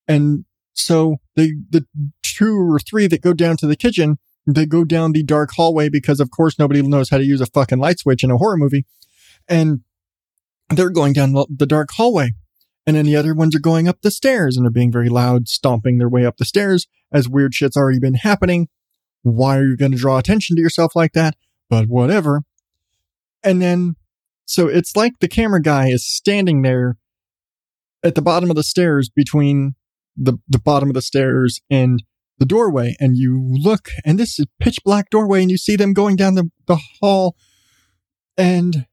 [0.09, 1.87] And so the, the
[2.23, 5.91] two or three that go down to the kitchen, they go down the dark hallway
[5.91, 8.57] because of course nobody knows how to use a fucking light switch in a horror
[8.57, 8.87] movie
[9.47, 9.81] and
[10.71, 12.33] they're going down the dark hallway.
[12.87, 15.47] And then the other ones are going up the stairs and they're being very loud,
[15.47, 18.69] stomping their way up the stairs as weird shit's already been happening.
[19.21, 21.37] Why are you going to draw attention to yourself like that?
[21.69, 22.43] But whatever.
[23.43, 23.97] And then,
[24.45, 26.97] so it's like the camera guy is standing there
[28.03, 29.75] at the bottom of the stairs between
[30.17, 32.03] the, the bottom of the stairs and
[32.39, 32.97] the doorway.
[32.99, 36.35] And you look and this is pitch black doorway and you see them going down
[36.35, 37.37] the, the hall
[38.37, 38.87] and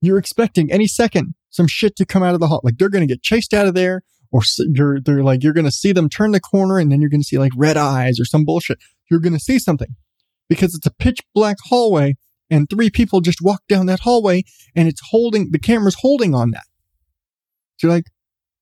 [0.00, 2.60] you're expecting any second some shit to come out of the hall.
[2.62, 5.64] Like they're going to get chased out of there or you're, they're like, you're going
[5.64, 8.20] to see them turn the corner and then you're going to see like red eyes
[8.20, 8.78] or some bullshit.
[9.10, 9.96] You're going to see something
[10.50, 12.16] because it's a pitch black hallway
[12.50, 14.42] and three people just walk down that hallway
[14.76, 16.64] and it's holding, the camera's holding on that.
[17.78, 18.10] So you're like,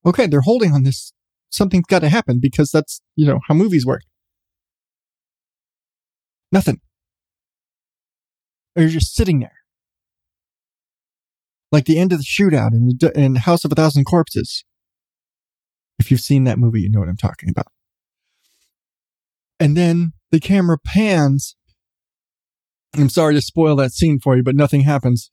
[0.05, 1.11] okay, they're holding on this.
[1.49, 4.03] Something's got to happen because that's, you know, how movies work.
[6.51, 6.79] Nothing.
[8.77, 9.59] Or you're just sitting there
[11.71, 14.63] like the end of the shootout in, the, in House of a Thousand Corpses.
[15.99, 17.67] If you've seen that movie, you know what I'm talking about.
[19.59, 21.55] And then the camera pans.
[22.95, 25.31] I'm sorry to spoil that scene for you, but nothing happens.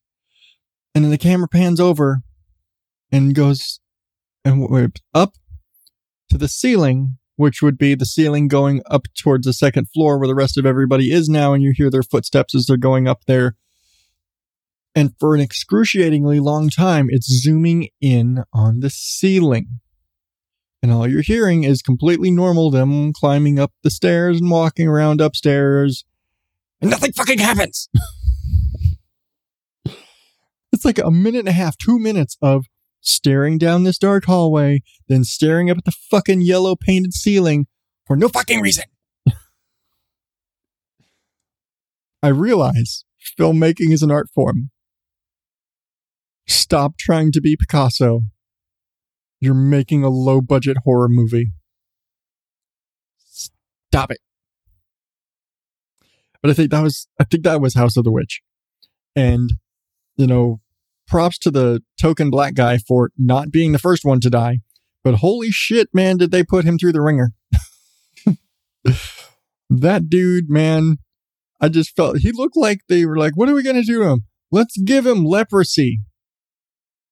[0.94, 2.20] And then the camera pans over
[3.10, 3.80] and goes
[4.44, 5.34] and up
[6.30, 10.28] to the ceiling, which would be the ceiling going up towards the second floor where
[10.28, 11.52] the rest of everybody is now.
[11.52, 13.56] And you hear their footsteps as they're going up there
[14.96, 19.80] and for an excruciatingly long time, it's zooming in on the ceiling.
[20.82, 25.20] And all you're hearing is completely normal them climbing up the stairs and walking around
[25.20, 26.06] upstairs.
[26.80, 27.88] And nothing fucking happens.
[30.72, 32.66] it's like a minute and a half, two minutes of
[33.00, 37.66] staring down this dark hallway, then staring up at the fucking yellow painted ceiling
[38.06, 38.84] for no fucking reason.
[42.22, 43.04] I realize
[43.38, 44.70] filmmaking is an art form.
[46.46, 48.22] Stop trying to be Picasso.
[49.40, 51.52] You're making a low budget horror movie.
[53.18, 54.18] Stop it.
[56.42, 58.40] But I think that was, I think that was House of the Witch.
[59.14, 59.54] And,
[60.16, 60.60] you know,
[61.06, 64.60] props to the token black guy for not being the first one to die.
[65.04, 67.32] But holy shit, man, did they put him through the ringer.
[69.70, 70.96] that dude, man,
[71.60, 74.00] I just felt he looked like they were like, what are we going to do
[74.00, 74.24] to him?
[74.50, 76.00] Let's give him leprosy.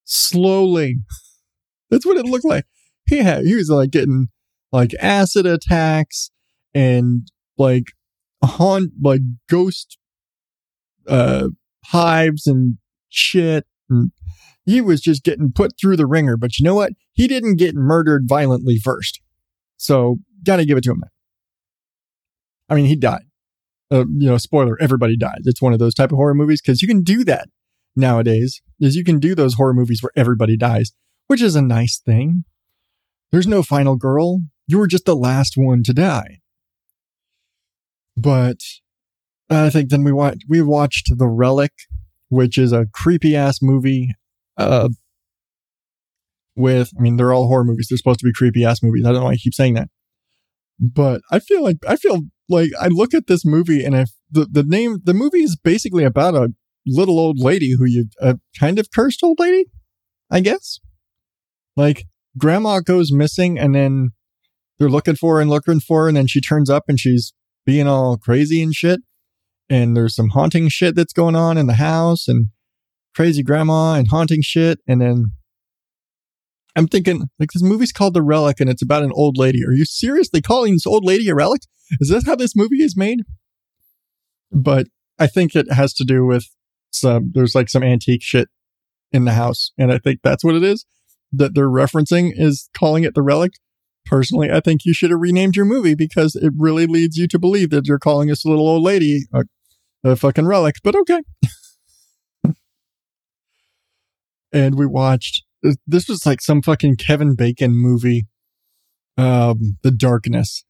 [0.05, 0.97] Slowly.
[1.91, 2.65] That's what it looked like.
[3.07, 4.29] He had, he was like getting
[4.73, 6.31] like acid attacks
[6.75, 7.85] and like
[8.47, 9.99] haunt, like ghost,
[11.09, 11.49] uh,
[11.87, 12.79] hives and
[13.09, 13.67] shit.
[13.89, 14.13] And
[14.65, 16.37] he was just getting put through the ringer.
[16.37, 16.93] But you know what?
[17.13, 19.21] He didn't get murdered violently first.
[19.77, 21.03] So gotta give it to him.
[22.69, 23.25] I mean, he died.
[23.91, 25.43] Uh, you know, spoiler, everybody dies.
[25.45, 27.49] It's one of those type of horror movies because you can do that
[27.95, 30.93] nowadays is you can do those horror movies where everybody dies,
[31.27, 32.45] which is a nice thing.
[33.31, 34.41] There's no final girl.
[34.67, 36.39] You were just the last one to die.
[38.17, 38.59] But
[39.51, 41.73] I think then we watched, we watched The Relic,
[42.29, 44.15] which is a creepy ass movie,
[44.57, 44.89] uh,
[46.57, 47.89] with, I mean, they're all horror movies.
[47.91, 49.05] They're supposed to be creepy ass movies.
[49.05, 49.89] I don't know why I keep saying that.
[50.79, 54.47] But I feel like, I feel like I look at this movie and if the,
[54.51, 56.51] the name, the movie is basically about a
[56.87, 59.67] little old lady who you, a kind of cursed old lady,
[60.31, 60.79] I guess.
[61.77, 62.05] Like
[62.39, 64.11] grandma goes missing and then
[64.79, 67.33] they're looking for and looking for and then she turns up and she's
[67.65, 69.01] being all crazy and shit.
[69.71, 72.49] And there's some haunting shit that's going on in the house and
[73.15, 74.79] crazy grandma and haunting shit.
[74.87, 75.27] And then
[76.77, 79.65] I'm thinking, like, this movie's called The Relic and it's about an old lady.
[79.65, 81.63] Are you seriously calling this old lady a relic?
[82.01, 83.21] Is that how this movie is made?
[84.51, 84.89] But
[85.19, 86.47] I think it has to do with
[86.91, 88.49] some, there's like some antique shit
[89.13, 89.73] in the house.
[89.79, 90.85] And I think that's what it is
[91.37, 93.53] that they're referencing is calling it The Relic.
[94.07, 97.39] Personally, I think you should have renamed your movie because it really leads you to
[97.39, 99.45] believe that you're calling this little old lady a,
[100.05, 101.23] a fucking relic, but okay.
[104.53, 105.43] and we watched
[105.87, 108.27] this was like some fucking Kevin Bacon movie,
[109.17, 110.65] um, The Darkness.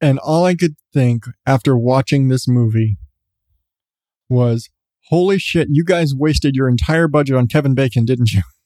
[0.00, 2.96] And all I could think after watching this movie
[4.28, 4.68] was,
[5.08, 8.42] holy shit, you guys wasted your entire budget on Kevin Bacon, didn't you?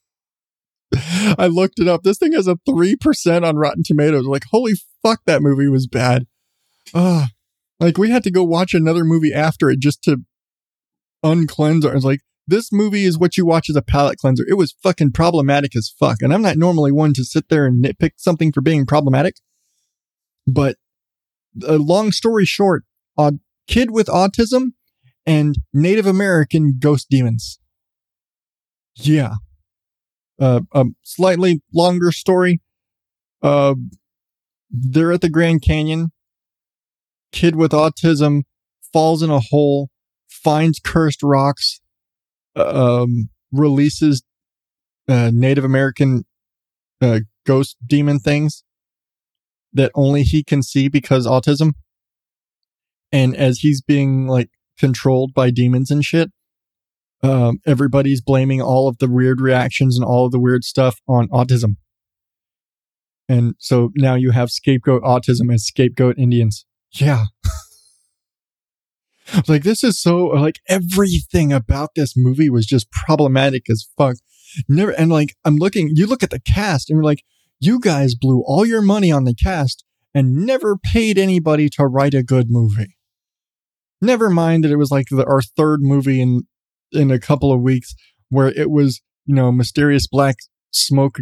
[1.38, 2.02] I looked it up.
[2.02, 4.26] This thing has a 3% on Rotten Tomatoes.
[4.26, 6.26] Like, holy fuck, that movie was bad.
[6.94, 7.26] Uh,
[7.80, 10.18] like, we had to go watch another movie after it just to
[11.22, 11.94] uncleanse our.
[11.94, 14.44] It's like, this movie is what you watch as a palate cleanser.
[14.48, 16.22] It was fucking problematic as fuck.
[16.22, 19.36] And I'm not normally one to sit there and nitpick something for being problematic.
[20.46, 20.76] But
[21.66, 22.84] a long story short,
[23.18, 23.34] a
[23.66, 24.72] kid with autism
[25.24, 27.58] and Native American ghost demons.
[28.94, 29.34] Yeah.
[30.38, 32.60] Uh, a slightly longer story.
[33.42, 33.74] Uh,
[34.70, 36.12] they're at the Grand Canyon.
[37.32, 38.42] Kid with autism
[38.92, 39.88] falls in a hole,
[40.28, 41.80] finds cursed rocks,
[42.54, 44.22] um, releases
[45.08, 46.24] uh, Native American
[47.00, 48.64] uh, ghost demon things
[49.72, 51.72] that only he can see because autism.
[53.12, 56.30] And as he's being like controlled by demons and shit,
[57.22, 61.28] um, everybody's blaming all of the weird reactions and all of the weird stuff on
[61.28, 61.76] autism.
[63.28, 66.64] And so now you have scapegoat autism and scapegoat Indians.
[66.92, 67.24] Yeah.
[69.48, 74.16] like this is so like everything about this movie was just problematic as fuck.
[74.68, 77.24] Never and like I'm looking, you look at the cast and you're like,
[77.58, 82.14] you guys blew all your money on the cast and never paid anybody to write
[82.14, 82.96] a good movie.
[84.00, 86.42] Never mind that it was like the, our third movie in
[86.92, 87.94] in a couple of weeks
[88.28, 90.36] where it was you know mysterious black
[90.70, 91.18] smoke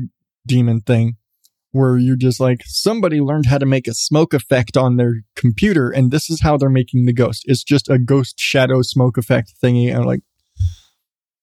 [0.47, 1.17] demon thing
[1.75, 5.91] where you're just like somebody learned how to make a smoke effect on their computer
[5.91, 7.43] and this is how they're making the ghost.
[7.47, 9.89] It's just a ghost shadow smoke effect thingy.
[9.89, 10.21] And I'm like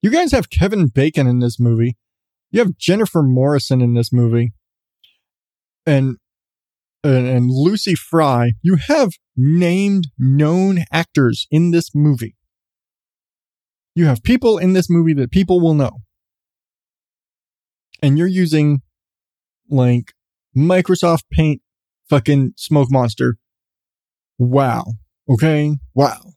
[0.01, 1.97] you guys have kevin bacon in this movie.
[2.49, 4.53] You have jennifer morrison in this movie.
[5.85, 6.15] And
[7.03, 8.53] and, and lucy fry.
[8.61, 12.35] You have named known actors in this movie
[13.95, 15.99] you have people in this movie that people will know
[18.01, 18.81] and you're using
[19.69, 20.13] like
[20.55, 21.61] Microsoft Paint
[22.09, 23.37] fucking smoke monster.
[24.37, 24.85] Wow.
[25.29, 25.75] Okay.
[25.93, 26.33] Wow.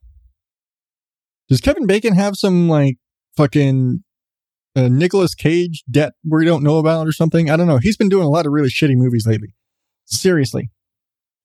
[1.48, 2.96] Does Kevin Bacon have some like
[3.36, 4.04] fucking
[4.76, 7.50] uh, Nicolas Cage debt we don't know about or something?
[7.50, 7.78] I don't know.
[7.78, 9.54] He's been doing a lot of really shitty movies lately.
[10.04, 10.70] Seriously.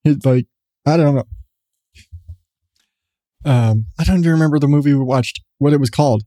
[0.05, 0.45] It's like,
[0.85, 1.25] I don't know.
[3.49, 6.21] Um, I don't even remember the movie we watched, what it was called.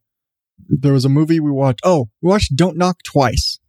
[0.69, 1.79] There was a movie we watched.
[1.85, 3.61] Oh, we watched Don't Knock Twice.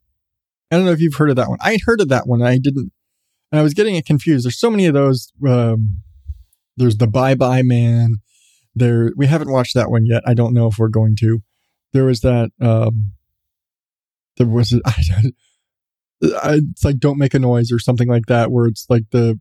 [0.72, 1.60] I don't know if you've heard of that one.
[1.62, 2.42] I heard of that one.
[2.42, 2.92] I didn't,
[3.52, 4.44] and I was getting it confused.
[4.44, 5.32] There's so many of those.
[5.48, 6.00] Um,
[6.78, 8.16] there's the Bye Bye Man.
[8.74, 10.24] There, we haven't watched that one yet.
[10.26, 11.44] I don't know if we're going to.
[11.94, 12.50] There was that.
[12.60, 13.12] Um,
[14.38, 14.74] there was.
[14.84, 14.94] I,
[16.42, 19.40] I, it's like Don't Make a Noise or something like that, where it's like the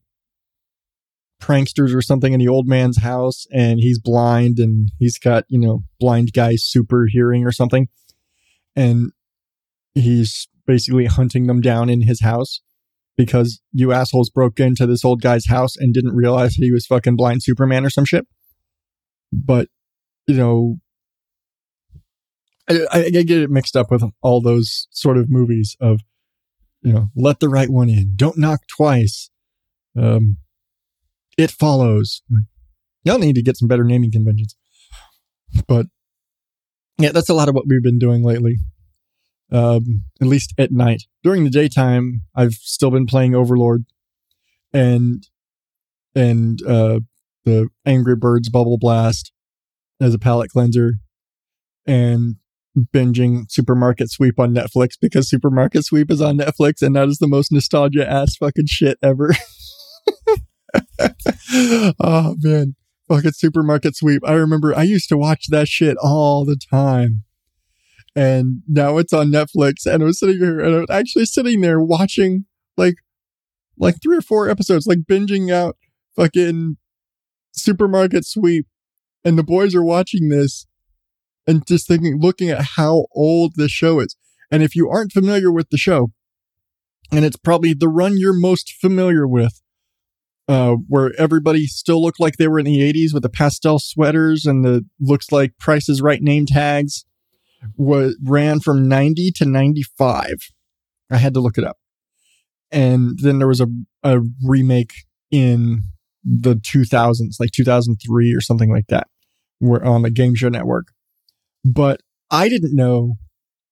[1.42, 5.58] pranksters or something in the old man's house, and he's blind and he's got you
[5.58, 7.88] know blind guy super hearing or something,
[8.76, 9.12] and
[9.94, 12.60] he's basically hunting them down in his house
[13.16, 17.16] because you assholes broke into this old guy's house and didn't realize he was fucking
[17.16, 18.26] blind Superman or some shit.
[19.32, 19.68] But,
[20.26, 20.76] you know,
[22.68, 26.00] I, I, get it mixed up with all those sort of movies of,
[26.80, 29.30] you know, let the right one in, don't knock twice.
[29.96, 30.38] Um,
[31.38, 32.22] it follows.
[33.04, 34.56] Y'all need to get some better naming conventions.
[35.66, 35.86] But
[36.98, 38.56] yeah, that's a lot of what we've been doing lately
[39.52, 41.02] um, at least at night.
[41.22, 43.84] During the daytime, I've still been playing Overlord
[44.72, 45.22] and
[46.14, 47.00] and uh,
[47.44, 49.32] the Angry Birds Bubble Blast
[50.00, 50.94] as a palate cleanser,
[51.86, 52.36] and
[52.94, 57.28] binging Supermarket Sweep on Netflix because Supermarket Sweep is on Netflix, and that is the
[57.28, 59.34] most nostalgia ass fucking shit ever.
[62.00, 62.76] oh man,
[63.08, 64.22] fucking Supermarket Sweep!
[64.26, 67.24] I remember I used to watch that shit all the time
[68.14, 69.86] and now it's on Netflix.
[69.86, 72.46] And I was sitting here and I was actually sitting there watching
[72.76, 72.96] like
[73.78, 75.76] like three or four episodes, like binging out
[76.14, 76.76] fucking
[77.52, 78.66] supermarket sweep.
[79.24, 80.66] And the boys are watching this
[81.46, 84.16] and just thinking, looking at how old this show is.
[84.50, 86.12] And if you aren't familiar with the show,
[87.10, 89.61] and it's probably the run you're most familiar with,
[90.48, 94.44] uh, where everybody still looked like they were in the 80s with the pastel sweaters
[94.44, 97.04] and the looks like prices Right name tags
[97.76, 100.34] was ran from 90 to 95.
[101.10, 101.78] I had to look it up.
[102.70, 103.66] And then there was a,
[104.02, 104.92] a remake
[105.30, 105.82] in
[106.24, 109.08] the 2000s, like 2003 or something like that,
[109.60, 110.88] were on the Game Show Network.
[111.64, 113.14] But I didn't know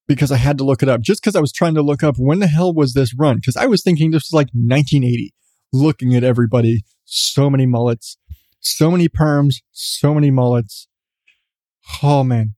[0.07, 2.17] because I had to look it up just because I was trying to look up
[2.19, 3.37] when the hell was this run?
[3.37, 5.33] Because I was thinking this was like 1980,
[5.73, 8.17] looking at everybody, so many mullets,
[8.61, 10.89] so many perms, so many mullets.
[12.03, 12.55] Oh man.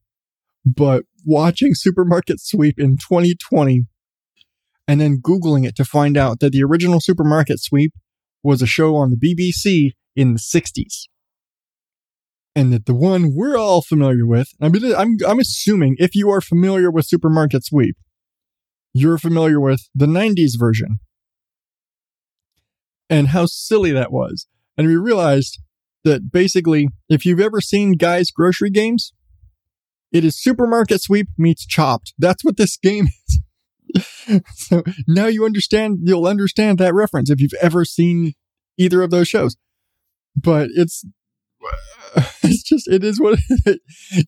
[0.65, 3.87] But watching Supermarket Sweep in 2020
[4.89, 7.93] and then Googling it to find out that the original Supermarket Sweep
[8.43, 11.07] was a show on the BBC in the 60s.
[12.55, 16.31] And that the one we're all familiar with, I mean, I'm, I'm assuming if you
[16.31, 17.97] are familiar with Supermarket Sweep,
[18.93, 20.99] you're familiar with the 90s version
[23.13, 24.47] and how silly that was.
[24.77, 25.61] And we realized
[26.03, 29.13] that basically, if you've ever seen Guy's Grocery Games,
[30.11, 32.15] it is supermarket sweep meets chopped.
[32.19, 33.09] That's what this game
[33.95, 34.41] is.
[34.55, 38.33] so now you understand, you'll understand that reference if you've ever seen
[38.79, 39.57] either of those shows.
[40.35, 41.05] But it's,
[42.43, 43.81] it's just, it is what it,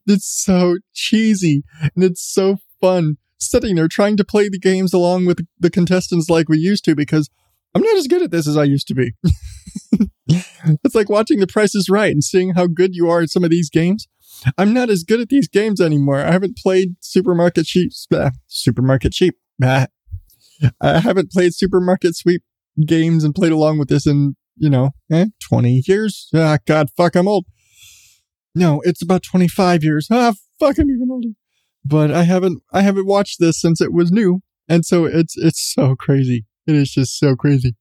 [0.06, 5.24] it's so cheesy and it's so fun sitting there trying to play the games along
[5.24, 7.30] with the contestants like we used to because
[7.74, 9.12] I'm not as good at this as I used to be.
[10.28, 13.44] it's like watching The Price is Right and seeing how good you are at some
[13.44, 14.06] of these games.
[14.58, 16.18] I'm not as good at these games anymore.
[16.18, 17.92] I haven't played Supermarket Sheep.
[18.12, 19.36] Uh, supermarket Sheep.
[19.62, 19.86] Uh,
[20.80, 22.42] I haven't played Supermarket Sweep
[22.86, 26.28] games and played along with this in, you know, eh, 20 years.
[26.34, 27.46] Ah, God, fuck, I'm old.
[28.54, 30.08] No, it's about 25 years.
[30.10, 31.28] Ah, fuck, I'm even older.
[31.84, 34.40] But I haven't, I haven't watched this since it was new.
[34.68, 36.46] And so it's, it's so crazy.
[36.66, 37.74] It is just so crazy.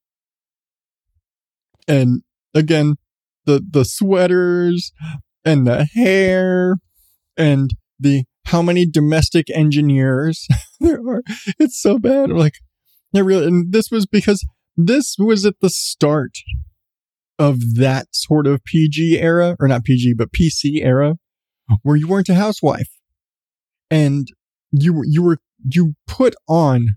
[1.88, 2.22] And
[2.54, 2.96] again,
[3.46, 4.94] the, the sweaters,
[5.46, 6.78] and the hair
[7.38, 10.48] and the how many domestic engineers
[10.80, 11.24] there are.
[11.60, 12.30] It's so bad.
[12.30, 12.56] I'm like,
[13.16, 16.38] I really, and this was because this was at the start
[17.40, 21.16] of that sort of PG era, or not PG, but PC era,
[21.82, 22.90] where you weren't a housewife,
[23.90, 24.28] and
[24.72, 25.38] you you were
[25.70, 26.88] you put on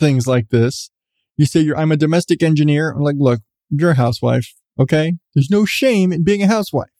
[0.00, 0.90] things like this.
[1.36, 2.90] You say you're I'm a domestic engineer.
[2.90, 5.14] I'm like, look, you're a housewife, okay?
[5.34, 6.90] There's no shame in being a housewife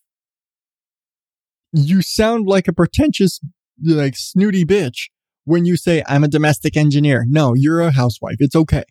[1.75, 3.41] you sound like a pretentious,
[3.83, 5.11] like snooty bitch
[5.45, 7.27] when you say, I'm a domestic engineer.
[7.29, 8.37] No, you're a housewife.
[8.39, 8.85] It's okay.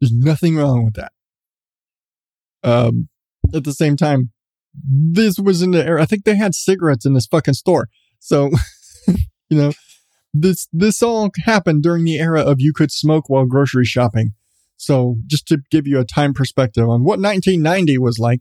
[0.00, 1.12] There's nothing wrong with that.
[2.62, 3.08] Um,
[3.54, 4.30] at the same time,
[4.74, 6.02] this was in the era.
[6.02, 7.88] I think they had cigarettes in this fucking store.
[8.20, 8.50] So,
[9.48, 9.72] you know,
[10.34, 14.34] this this all happened during the era of you could smoke while grocery shopping.
[14.78, 18.40] So, just to give you a time perspective on what 1990 was like,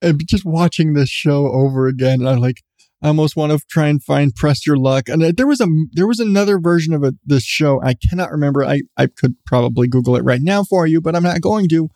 [0.00, 2.62] and just watching this show over again, I like
[3.02, 5.10] I almost want to try and find Press Your Luck.
[5.10, 7.82] And uh, there was a there was another version of a, this show.
[7.82, 8.64] I cannot remember.
[8.64, 11.90] I I could probably Google it right now for you, but I'm not going to.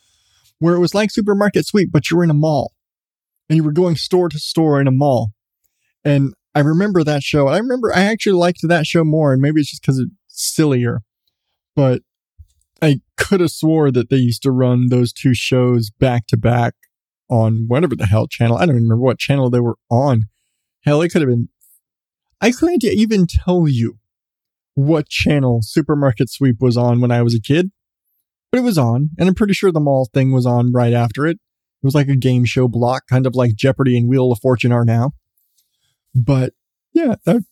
[0.59, 2.73] Where it was like Supermarket Sweep, but you were in a mall,
[3.49, 5.31] and you were going store to store in a mall.
[6.05, 7.49] And I remember that show.
[7.49, 11.01] I remember I actually liked that show more, and maybe it's just because it's sillier.
[11.75, 12.03] But
[12.81, 16.75] I could have swore that they used to run those two shows back to back
[17.29, 18.57] on whatever the hell channel.
[18.57, 20.25] I don't even remember what channel they were on.
[20.85, 21.49] Hell, it could have been.
[22.41, 23.99] I couldn't even tell you
[24.75, 27.73] what channel Supermarket Sweep was on when I was a kid,
[28.53, 31.27] but it was on, and I'm pretty sure the mall thing was on right after
[31.27, 31.39] it.
[31.83, 34.73] It was like a game show block, kind of like Jeopardy and Wheel of Fortune
[34.73, 35.13] are now.
[36.15, 36.55] But
[36.93, 37.43] yeah, that,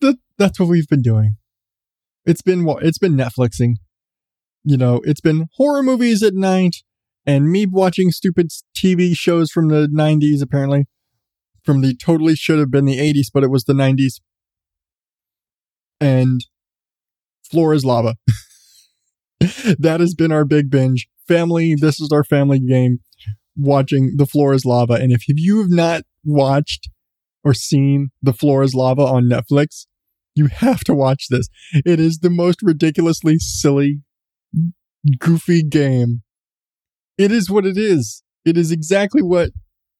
[0.00, 1.36] that, that's what we've been doing.
[2.24, 3.74] It's been it's been Netflixing.
[4.64, 6.76] You know, it's been horror movies at night
[7.26, 10.86] and me watching stupid TV shows from the 90s, apparently.
[11.64, 14.20] From the totally should have been the 80s, but it was the 90s.
[16.00, 16.40] And
[17.50, 18.16] Floor is Lava.
[19.78, 21.08] that has been our big binge.
[21.26, 22.98] Family, this is our family game
[23.56, 24.94] watching The Floor is Lava.
[24.94, 26.88] And if you have not watched
[27.44, 29.86] or seen The Floor is Lava on Netflix,
[30.34, 31.48] you have to watch this.
[31.72, 34.00] It is the most ridiculously silly,
[35.18, 36.22] goofy game
[37.20, 38.22] it is what it is.
[38.46, 39.50] It is exactly what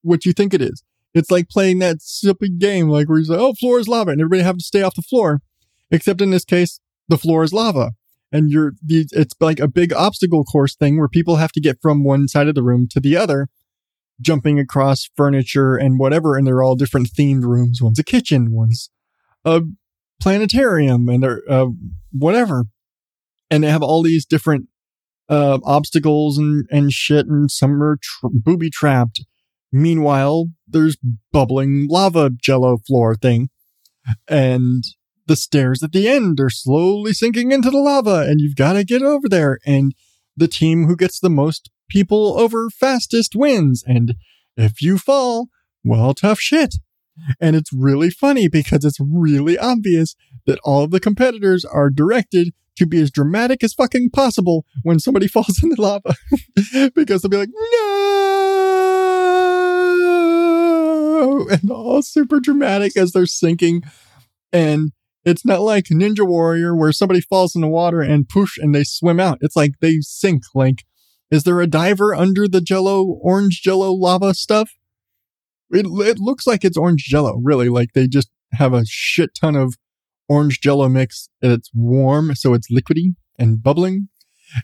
[0.01, 0.83] what you think it is.
[1.13, 4.23] It's like playing that stupid game, like where you say, "Oh, floor is lava," and
[4.23, 5.43] everybody have to stay off the floor.
[5.91, 7.93] Except in this case, the floor is lava,
[8.33, 11.83] and you're the it's like a big obstacle course thing where people have to get
[11.83, 13.49] from one side of the room to the other,
[14.19, 17.83] jumping across furniture and whatever, and they're all different themed rooms.
[17.83, 18.89] One's a kitchen, one's
[19.45, 19.61] a
[20.23, 21.67] planetarium, and they're uh,
[22.13, 22.65] whatever,
[23.51, 24.69] and they have all these different
[25.29, 29.25] uh, obstacles and, and shit, and some are tr- booby trapped.
[29.73, 30.97] Meanwhile, there's
[31.33, 33.49] bubbling lava jello floor thing.
[34.27, 34.83] And
[35.27, 38.85] the stairs at the end are slowly sinking into the lava, and you've got to
[38.85, 39.59] get over there.
[39.65, 39.95] And
[40.37, 43.85] the team who gets the most people over fastest wins.
[43.87, 44.15] And
[44.57, 45.49] if you fall,
[45.85, 46.77] well, tough shit.
[47.41, 52.53] And it's really funny because it's really obvious that all of the competitors are directed
[52.77, 56.15] to be as dramatic as fucking possible when somebody falls in the lava
[56.95, 57.71] because they'll be like, no,
[61.51, 63.83] and all super dramatic as they're sinking.
[64.53, 64.93] And
[65.25, 68.85] it's not like Ninja Warrior where somebody falls in the water and push and they
[68.85, 69.39] swim out.
[69.41, 70.45] It's like they sink.
[70.55, 70.85] Like,
[71.31, 74.71] is there a diver under the jello, orange jello lava stuff?
[75.71, 77.69] It, it looks like it's orange jello, really.
[77.69, 79.77] Like they just have a shit ton of
[80.31, 84.09] orange jello mix and it's warm, so it's liquidy and bubbling.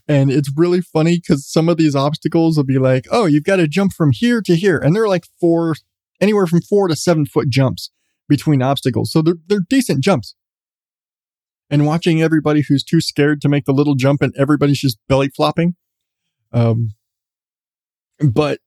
[0.06, 3.56] And it's really funny because some of these obstacles will be like, oh, you've got
[3.56, 4.78] to jump from here to here.
[4.78, 5.74] And they're like four,
[6.20, 7.90] anywhere from four to seven foot jumps
[8.28, 9.10] between obstacles.
[9.10, 10.36] So they're, they're decent jumps.
[11.68, 15.30] And watching everybody who's too scared to make the little jump and everybody's just belly
[15.34, 15.74] flopping.
[16.52, 16.90] Um,
[18.20, 18.60] but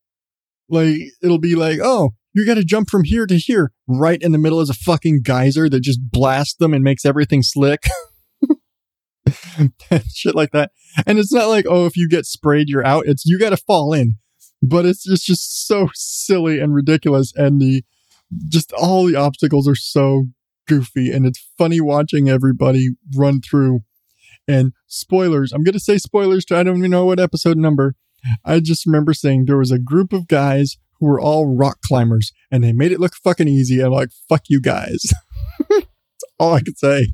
[0.69, 3.71] like, it'll be like, oh, you got to jump from here to here.
[3.87, 7.41] Right in the middle is a fucking geyser that just blasts them and makes everything
[7.43, 7.87] slick.
[10.13, 10.71] Shit like that.
[11.05, 13.05] And it's not like, oh, if you get sprayed, you're out.
[13.07, 14.17] It's you got to fall in.
[14.61, 17.33] But it's just, just so silly and ridiculous.
[17.35, 17.83] And the,
[18.49, 20.25] just all the obstacles are so
[20.67, 21.11] goofy.
[21.11, 23.81] And it's funny watching everybody run through.
[24.47, 27.95] And spoilers, I'm going to say spoilers to I don't even know what episode number.
[28.43, 32.31] I just remember saying there was a group of guys who were all rock climbers
[32.51, 33.81] and they made it look fucking easy.
[33.81, 35.13] I'm like, fuck you guys.
[36.39, 37.07] All I could say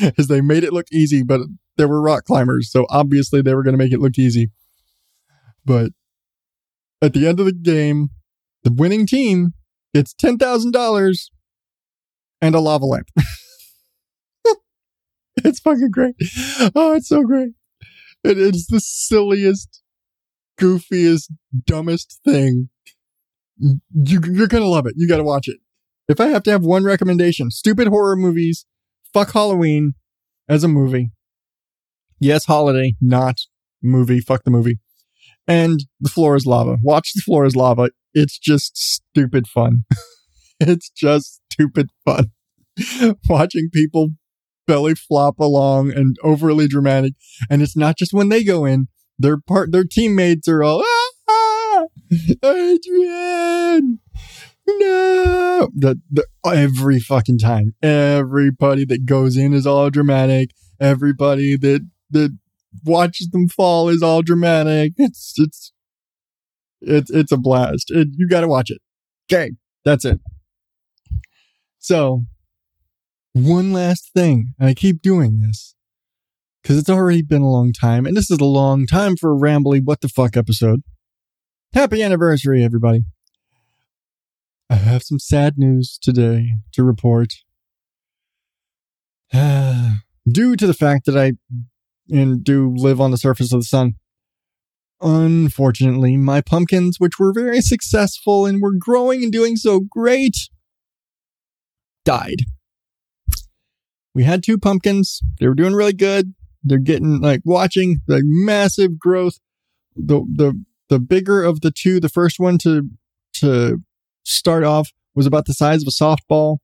[0.00, 1.42] is they made it look easy, but
[1.76, 2.70] there were rock climbers.
[2.70, 4.50] So obviously they were going to make it look easy.
[5.64, 5.92] But
[7.02, 8.08] at the end of the game,
[8.64, 9.52] the winning team
[9.94, 11.18] gets $10,000
[12.40, 13.08] and a lava lamp.
[15.36, 16.14] it's fucking great.
[16.74, 17.50] Oh, it's so great.
[18.24, 19.82] It is the silliest,
[20.58, 21.30] goofiest,
[21.64, 22.70] dumbest thing
[23.58, 24.94] you, you're gonna love it.
[24.96, 25.58] You gotta watch it.
[26.08, 28.66] If I have to have one recommendation, stupid horror movies,
[29.12, 29.94] fuck Halloween
[30.48, 31.10] as a movie.
[32.20, 33.40] Yes, holiday, not
[33.82, 34.20] movie.
[34.20, 34.78] Fuck the movie.
[35.48, 36.78] And The Floor is Lava.
[36.82, 37.90] Watch The Floor is Lava.
[38.14, 39.84] It's just stupid fun.
[40.60, 42.30] it's just stupid fun.
[43.28, 44.10] Watching people
[44.66, 47.14] belly flop along and overly dramatic.
[47.48, 48.88] And it's not just when they go in,
[49.18, 50.95] their part, their teammates are all, ah,
[52.42, 54.00] Adrian,
[54.66, 60.50] no, the, the, every fucking time, everybody that goes in is all dramatic.
[60.80, 62.36] Everybody that, that
[62.84, 64.92] watches them fall is all dramatic.
[64.98, 65.72] It's, it's,
[66.80, 67.90] it's, it's a blast.
[67.90, 68.82] It, you got to watch it.
[69.30, 69.52] Okay.
[69.84, 70.20] That's it.
[71.78, 72.24] So
[73.32, 74.54] one last thing.
[74.58, 75.74] and I keep doing this
[76.62, 79.38] because it's already been a long time, and this is a long time for a
[79.38, 80.82] rambly what the fuck episode.
[81.72, 83.04] Happy anniversary, everybody.
[84.70, 87.34] I have some sad news today to report.
[89.32, 91.32] Due to the fact that I
[92.08, 93.94] and do live on the surface of the sun,
[95.00, 100.36] unfortunately, my pumpkins, which were very successful and were growing and doing so great,
[102.04, 102.42] died
[104.16, 105.20] we had two pumpkins.
[105.38, 106.32] They were doing really good.
[106.64, 109.34] They're getting like watching the massive growth.
[109.94, 112.88] The the the bigger of the two, the first one to
[113.34, 113.78] to
[114.24, 116.58] start off was about the size of a softball.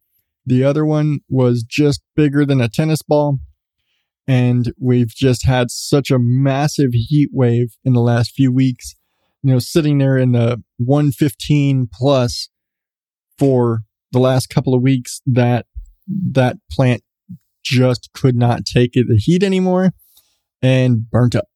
[0.45, 3.39] The other one was just bigger than a tennis ball.
[4.27, 8.95] And we've just had such a massive heat wave in the last few weeks,
[9.43, 12.49] you know, sitting there in the 115 plus
[13.39, 13.81] for
[14.13, 15.67] the last couple of weeks that
[16.07, 17.03] that plant
[17.65, 19.93] just could not take the heat anymore
[20.61, 21.47] and burnt up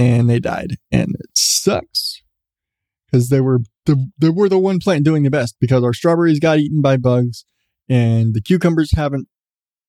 [0.00, 0.76] and they died.
[0.90, 2.22] And it sucks
[3.06, 6.40] because they were the, they were the one plant doing the best because our strawberries
[6.40, 7.44] got eaten by bugs
[7.86, 9.28] and the cucumbers haven't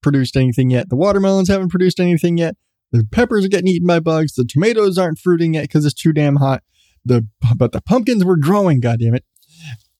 [0.01, 0.89] produced anything yet.
[0.89, 2.57] The watermelons haven't produced anything yet.
[2.91, 4.34] The peppers are getting eaten by bugs.
[4.34, 6.62] The tomatoes aren't fruiting yet because it's too damn hot.
[7.05, 9.24] The but the pumpkins were growing, goddamn it,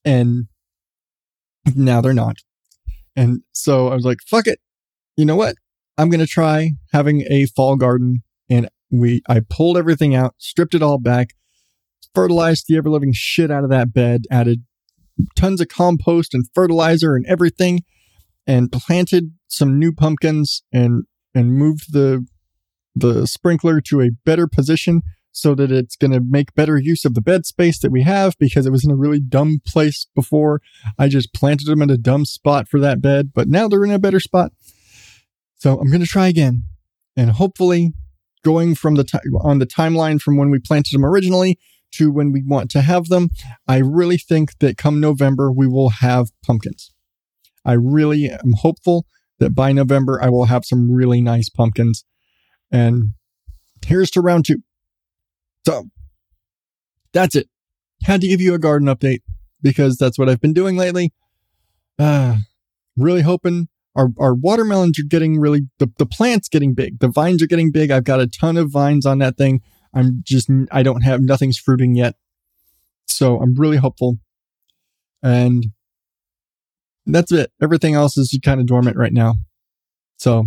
[0.04, 0.46] and
[1.74, 2.36] now they're not.
[3.16, 4.60] And so I was like, "Fuck it,
[5.16, 5.56] you know what?
[5.96, 8.22] I'm to try having a fall garden.
[8.50, 11.34] And we, I pulled everything out, stripped it all back,
[12.14, 14.64] fertilized the ever living shit out of that bed, added
[15.34, 17.80] tons of compost and fertilizer and everything,
[18.46, 22.26] and planted some new pumpkins and, and moved the,
[22.94, 27.14] the sprinkler to a better position so that it's going to make better use of
[27.14, 30.60] the bed space that we have because it was in a really dumb place before.
[30.98, 33.90] I just planted them in a dumb spot for that bed, but now they're in
[33.90, 34.52] a better spot.
[35.54, 36.64] So I'm going to try again
[37.16, 37.94] and hopefully
[38.42, 41.58] going from the time on the timeline from when we planted them originally
[41.92, 43.30] to when we want to have them.
[43.68, 46.92] I really think that come November, we will have pumpkins.
[47.64, 49.06] I really am hopeful
[49.38, 52.04] that by November, I will have some really nice pumpkins.
[52.70, 53.14] And
[53.84, 54.58] here's to round two.
[55.66, 55.84] So
[57.12, 57.48] that's it.
[58.04, 59.20] Had to give you a garden update
[59.60, 61.12] because that's what I've been doing lately.
[61.98, 62.38] Uh,
[62.96, 67.00] really hoping our, our watermelons are getting really, the, the plant's getting big.
[67.00, 67.90] The vines are getting big.
[67.90, 69.60] I've got a ton of vines on that thing.
[69.94, 72.14] I'm just, I don't have, nothing's fruiting yet.
[73.06, 74.16] So I'm really hopeful.
[75.22, 75.66] And
[77.04, 77.52] that's it.
[77.62, 79.34] Everything else is kind of dormant right now.
[80.16, 80.46] So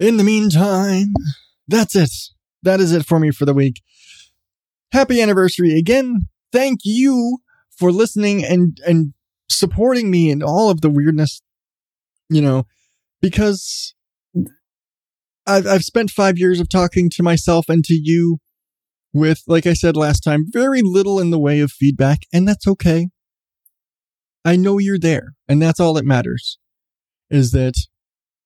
[0.00, 1.12] in the meantime,
[1.68, 2.10] that's it.
[2.62, 3.82] That is it for me for the week.
[4.92, 6.28] Happy anniversary again.
[6.52, 7.38] Thank you
[7.76, 9.12] for listening and, and
[9.58, 11.42] supporting me in all of the weirdness,
[12.28, 12.64] you know,
[13.20, 13.94] because
[15.46, 18.38] I've, I've spent five years of talking to myself and to you
[19.12, 22.66] with, like I said last time, very little in the way of feedback, and that's
[22.66, 23.08] okay.
[24.44, 26.58] I know you're there, and that's all that matters.
[27.30, 27.74] Is that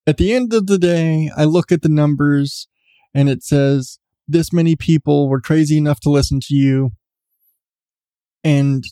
[0.07, 2.69] at the end of the day, I look at the numbers
[3.15, 6.91] and it says this many people were crazy enough to listen to you.
[8.43, 8.85] And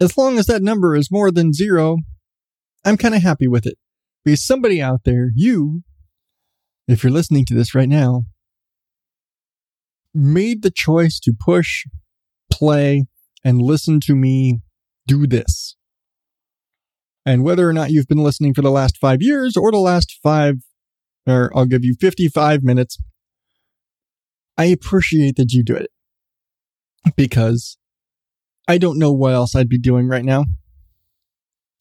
[0.00, 1.98] as long as that number is more than zero,
[2.84, 3.78] I'm kind of happy with it.
[4.24, 5.82] Because somebody out there, you,
[6.88, 8.24] if you're listening to this right now,
[10.12, 11.84] made the choice to push,
[12.50, 13.06] play,
[13.44, 14.60] and listen to me
[15.06, 15.76] do this.
[17.24, 20.18] And whether or not you've been listening for the last five years or the last
[20.22, 20.56] five,
[21.26, 22.98] or I'll give you 55 minutes,
[24.56, 25.90] I appreciate that you do it
[27.16, 27.78] because
[28.68, 30.44] I don't know what else I'd be doing right now.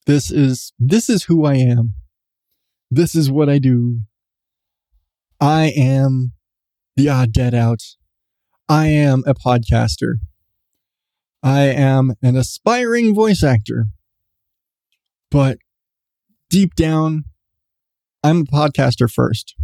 [0.06, 1.96] This is, this is who I am.
[2.92, 4.02] This is what I do.
[5.42, 6.34] I am
[6.96, 7.82] the Odd Dad Out.
[8.70, 10.16] I am a podcaster.
[11.44, 13.88] I am an aspiring voice actor.
[15.30, 15.58] But
[16.50, 17.26] deep down,
[18.24, 19.56] I'm a podcaster first.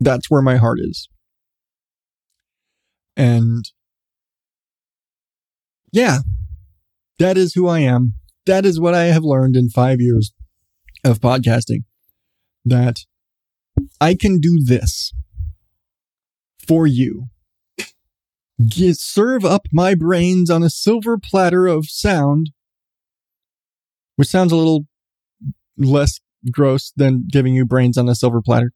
[0.00, 1.08] That's where my heart is.
[3.16, 3.70] And
[5.96, 6.18] yeah,
[7.18, 8.12] that is who I am.
[8.44, 10.34] That is what I have learned in five years
[11.02, 11.84] of podcasting.
[12.66, 12.98] that
[14.00, 15.14] I can do this
[16.58, 17.26] for you.
[18.68, 22.50] Get, serve up my brains on a silver platter of sound,
[24.16, 24.86] which sounds a little
[25.78, 26.20] less
[26.50, 28.72] gross than giving you brains on a silver platter.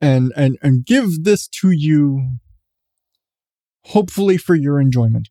[0.00, 2.38] And, and, and give this to you,
[3.84, 5.28] hopefully for your enjoyment.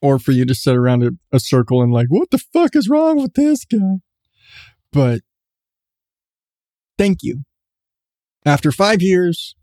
[0.00, 2.88] Or for you to sit around a, a circle and like, what the fuck is
[2.88, 3.98] wrong with this guy?
[4.92, 5.22] But
[6.96, 7.42] thank you.
[8.44, 9.56] After five years,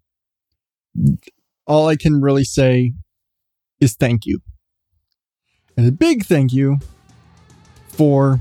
[1.66, 2.94] all I can really say
[3.80, 4.40] is thank you.
[5.78, 6.78] And a big thank you
[7.88, 8.40] for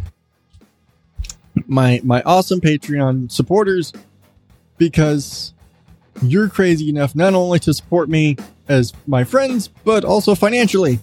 [1.67, 3.93] my my awesome Patreon supporters
[4.77, 5.53] because
[6.23, 8.37] you're crazy enough not only to support me
[8.69, 10.99] as my friends, but also financially.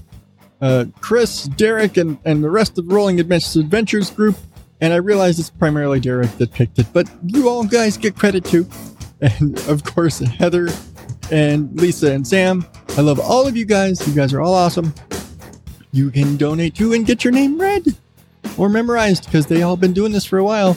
[0.62, 4.38] Uh, Chris, Derek, and, and the rest of the Rolling Adventures group.
[4.80, 8.46] And I realize it's primarily Derek that picked it, but you all guys get credit
[8.46, 8.68] too.
[9.24, 10.70] And of course, Heather
[11.30, 12.66] and Lisa and Sam.
[12.98, 14.06] I love all of you guys.
[14.08, 14.96] You guys are all awesome.
[15.92, 17.86] You can donate to and get your name read
[18.58, 20.76] or memorized because they all been doing this for a while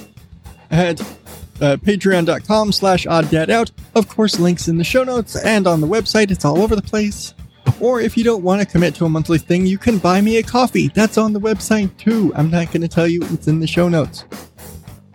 [0.70, 3.70] at uh, patreon.com slash odddadout.
[3.95, 6.30] Of course, links in the show notes and on the website.
[6.30, 7.32] It's all over the place.
[7.81, 10.39] Or if you don't want to commit to a monthly thing, you can buy me
[10.39, 10.89] a coffee.
[10.89, 12.33] That's on the website too.
[12.35, 14.25] I'm not going to tell you it's in the show notes.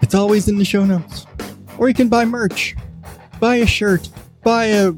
[0.01, 1.25] It's always in the show notes.
[1.77, 2.75] Or you can buy merch,
[3.39, 4.09] buy a shirt,
[4.43, 4.93] buy a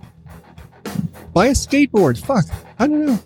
[1.34, 2.24] buy a skateboard.
[2.24, 2.46] Fuck,
[2.80, 3.20] I don't know.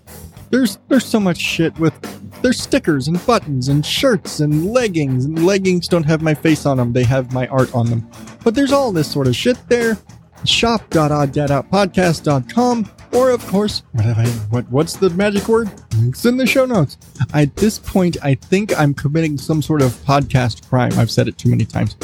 [0.50, 1.94] There's there's so much shit with
[2.42, 6.78] there's stickers and buttons and shirts and leggings and leggings don't have my face on
[6.78, 6.94] them.
[6.94, 8.08] They have my art on them.
[8.44, 9.98] But there's all this sort of shit there.
[10.46, 15.70] Shop.odddadoutpodcast.com or of course, what, I, what what's the magic word?
[16.00, 16.98] It's in the show notes.
[17.34, 20.92] At this point, I think I'm committing some sort of podcast crime.
[20.98, 21.96] I've said it too many times.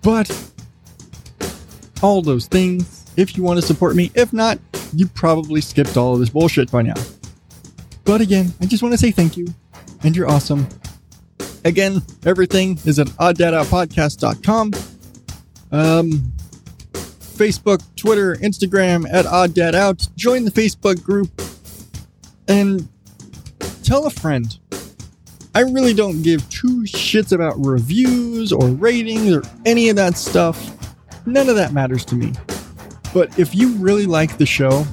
[0.00, 0.30] But
[2.02, 4.58] all those things, if you want to support me, if not,
[4.94, 6.94] you probably skipped all of this bullshit by now.
[8.04, 9.46] But again, I just want to say thank you,
[10.02, 10.66] and you're awesome.
[11.64, 14.72] Again, everything is at odddadoutpodcast.com.
[15.70, 16.32] Um,
[17.32, 20.14] Facebook, Twitter, Instagram at odddadout.
[20.16, 21.30] Join the Facebook group
[22.48, 22.88] and
[23.82, 24.58] tell a friend.
[25.54, 30.70] I really don't give two shits about reviews or ratings or any of that stuff.
[31.26, 32.32] None of that matters to me.
[33.12, 34.86] But if you really like the show,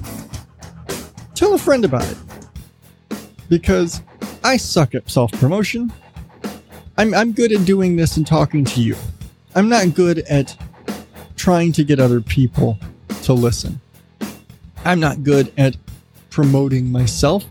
[1.34, 2.18] tell a friend about it.
[3.48, 4.02] Because
[4.44, 5.92] I suck at self promotion.
[6.98, 8.96] I'm, I'm good at doing this and talking to you.
[9.56, 10.58] I'm not good at
[11.40, 12.78] trying to get other people
[13.24, 13.80] to listen.
[14.84, 15.78] I'm not good at
[16.30, 17.46] promoting myself.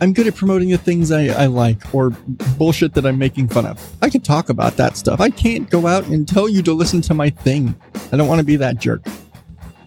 [0.00, 2.10] I'm good at promoting the things I, I like or
[2.58, 3.80] bullshit that I'm making fun of.
[4.02, 5.20] I can talk about that stuff.
[5.20, 7.74] I can't go out and tell you to listen to my thing.
[8.12, 9.02] I don't want to be that jerk.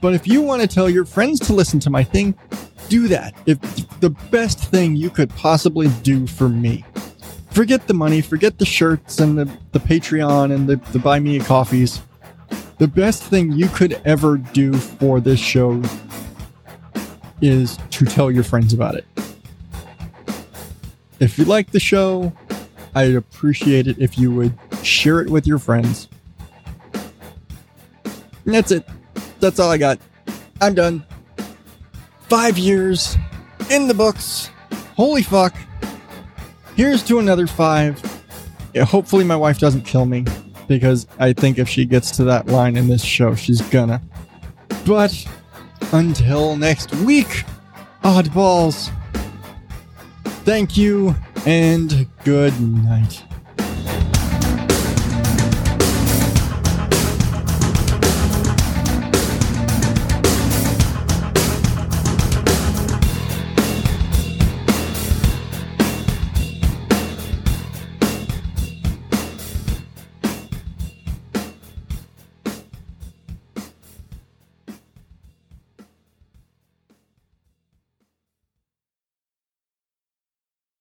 [0.01, 2.34] But if you want to tell your friends to listen to my thing,
[2.89, 3.36] do that.
[3.45, 3.60] If
[3.99, 6.86] the best thing you could possibly do for me.
[7.51, 11.38] Forget the money, forget the shirts and the, the Patreon and the, the buy me
[11.38, 12.01] a coffees.
[12.78, 15.82] The best thing you could ever do for this show
[17.41, 19.05] is to tell your friends about it.
[21.19, 22.34] If you like the show,
[22.93, 26.09] I'd appreciate it if you would share it with your friends.
[28.45, 28.86] And that's it
[29.39, 29.99] that's all I got.
[30.59, 31.05] I'm done.
[32.30, 33.17] Five years
[33.69, 34.49] in the books.
[34.95, 35.55] Holy fuck.
[36.76, 38.01] Here's to another five.
[38.73, 40.26] Yeah, hopefully, my wife doesn't kill me
[40.68, 44.01] because I think if she gets to that line in this show, she's gonna.
[44.86, 45.28] But
[45.91, 47.43] until next week,
[48.03, 48.91] oddballs,
[50.43, 53.24] thank you and good night.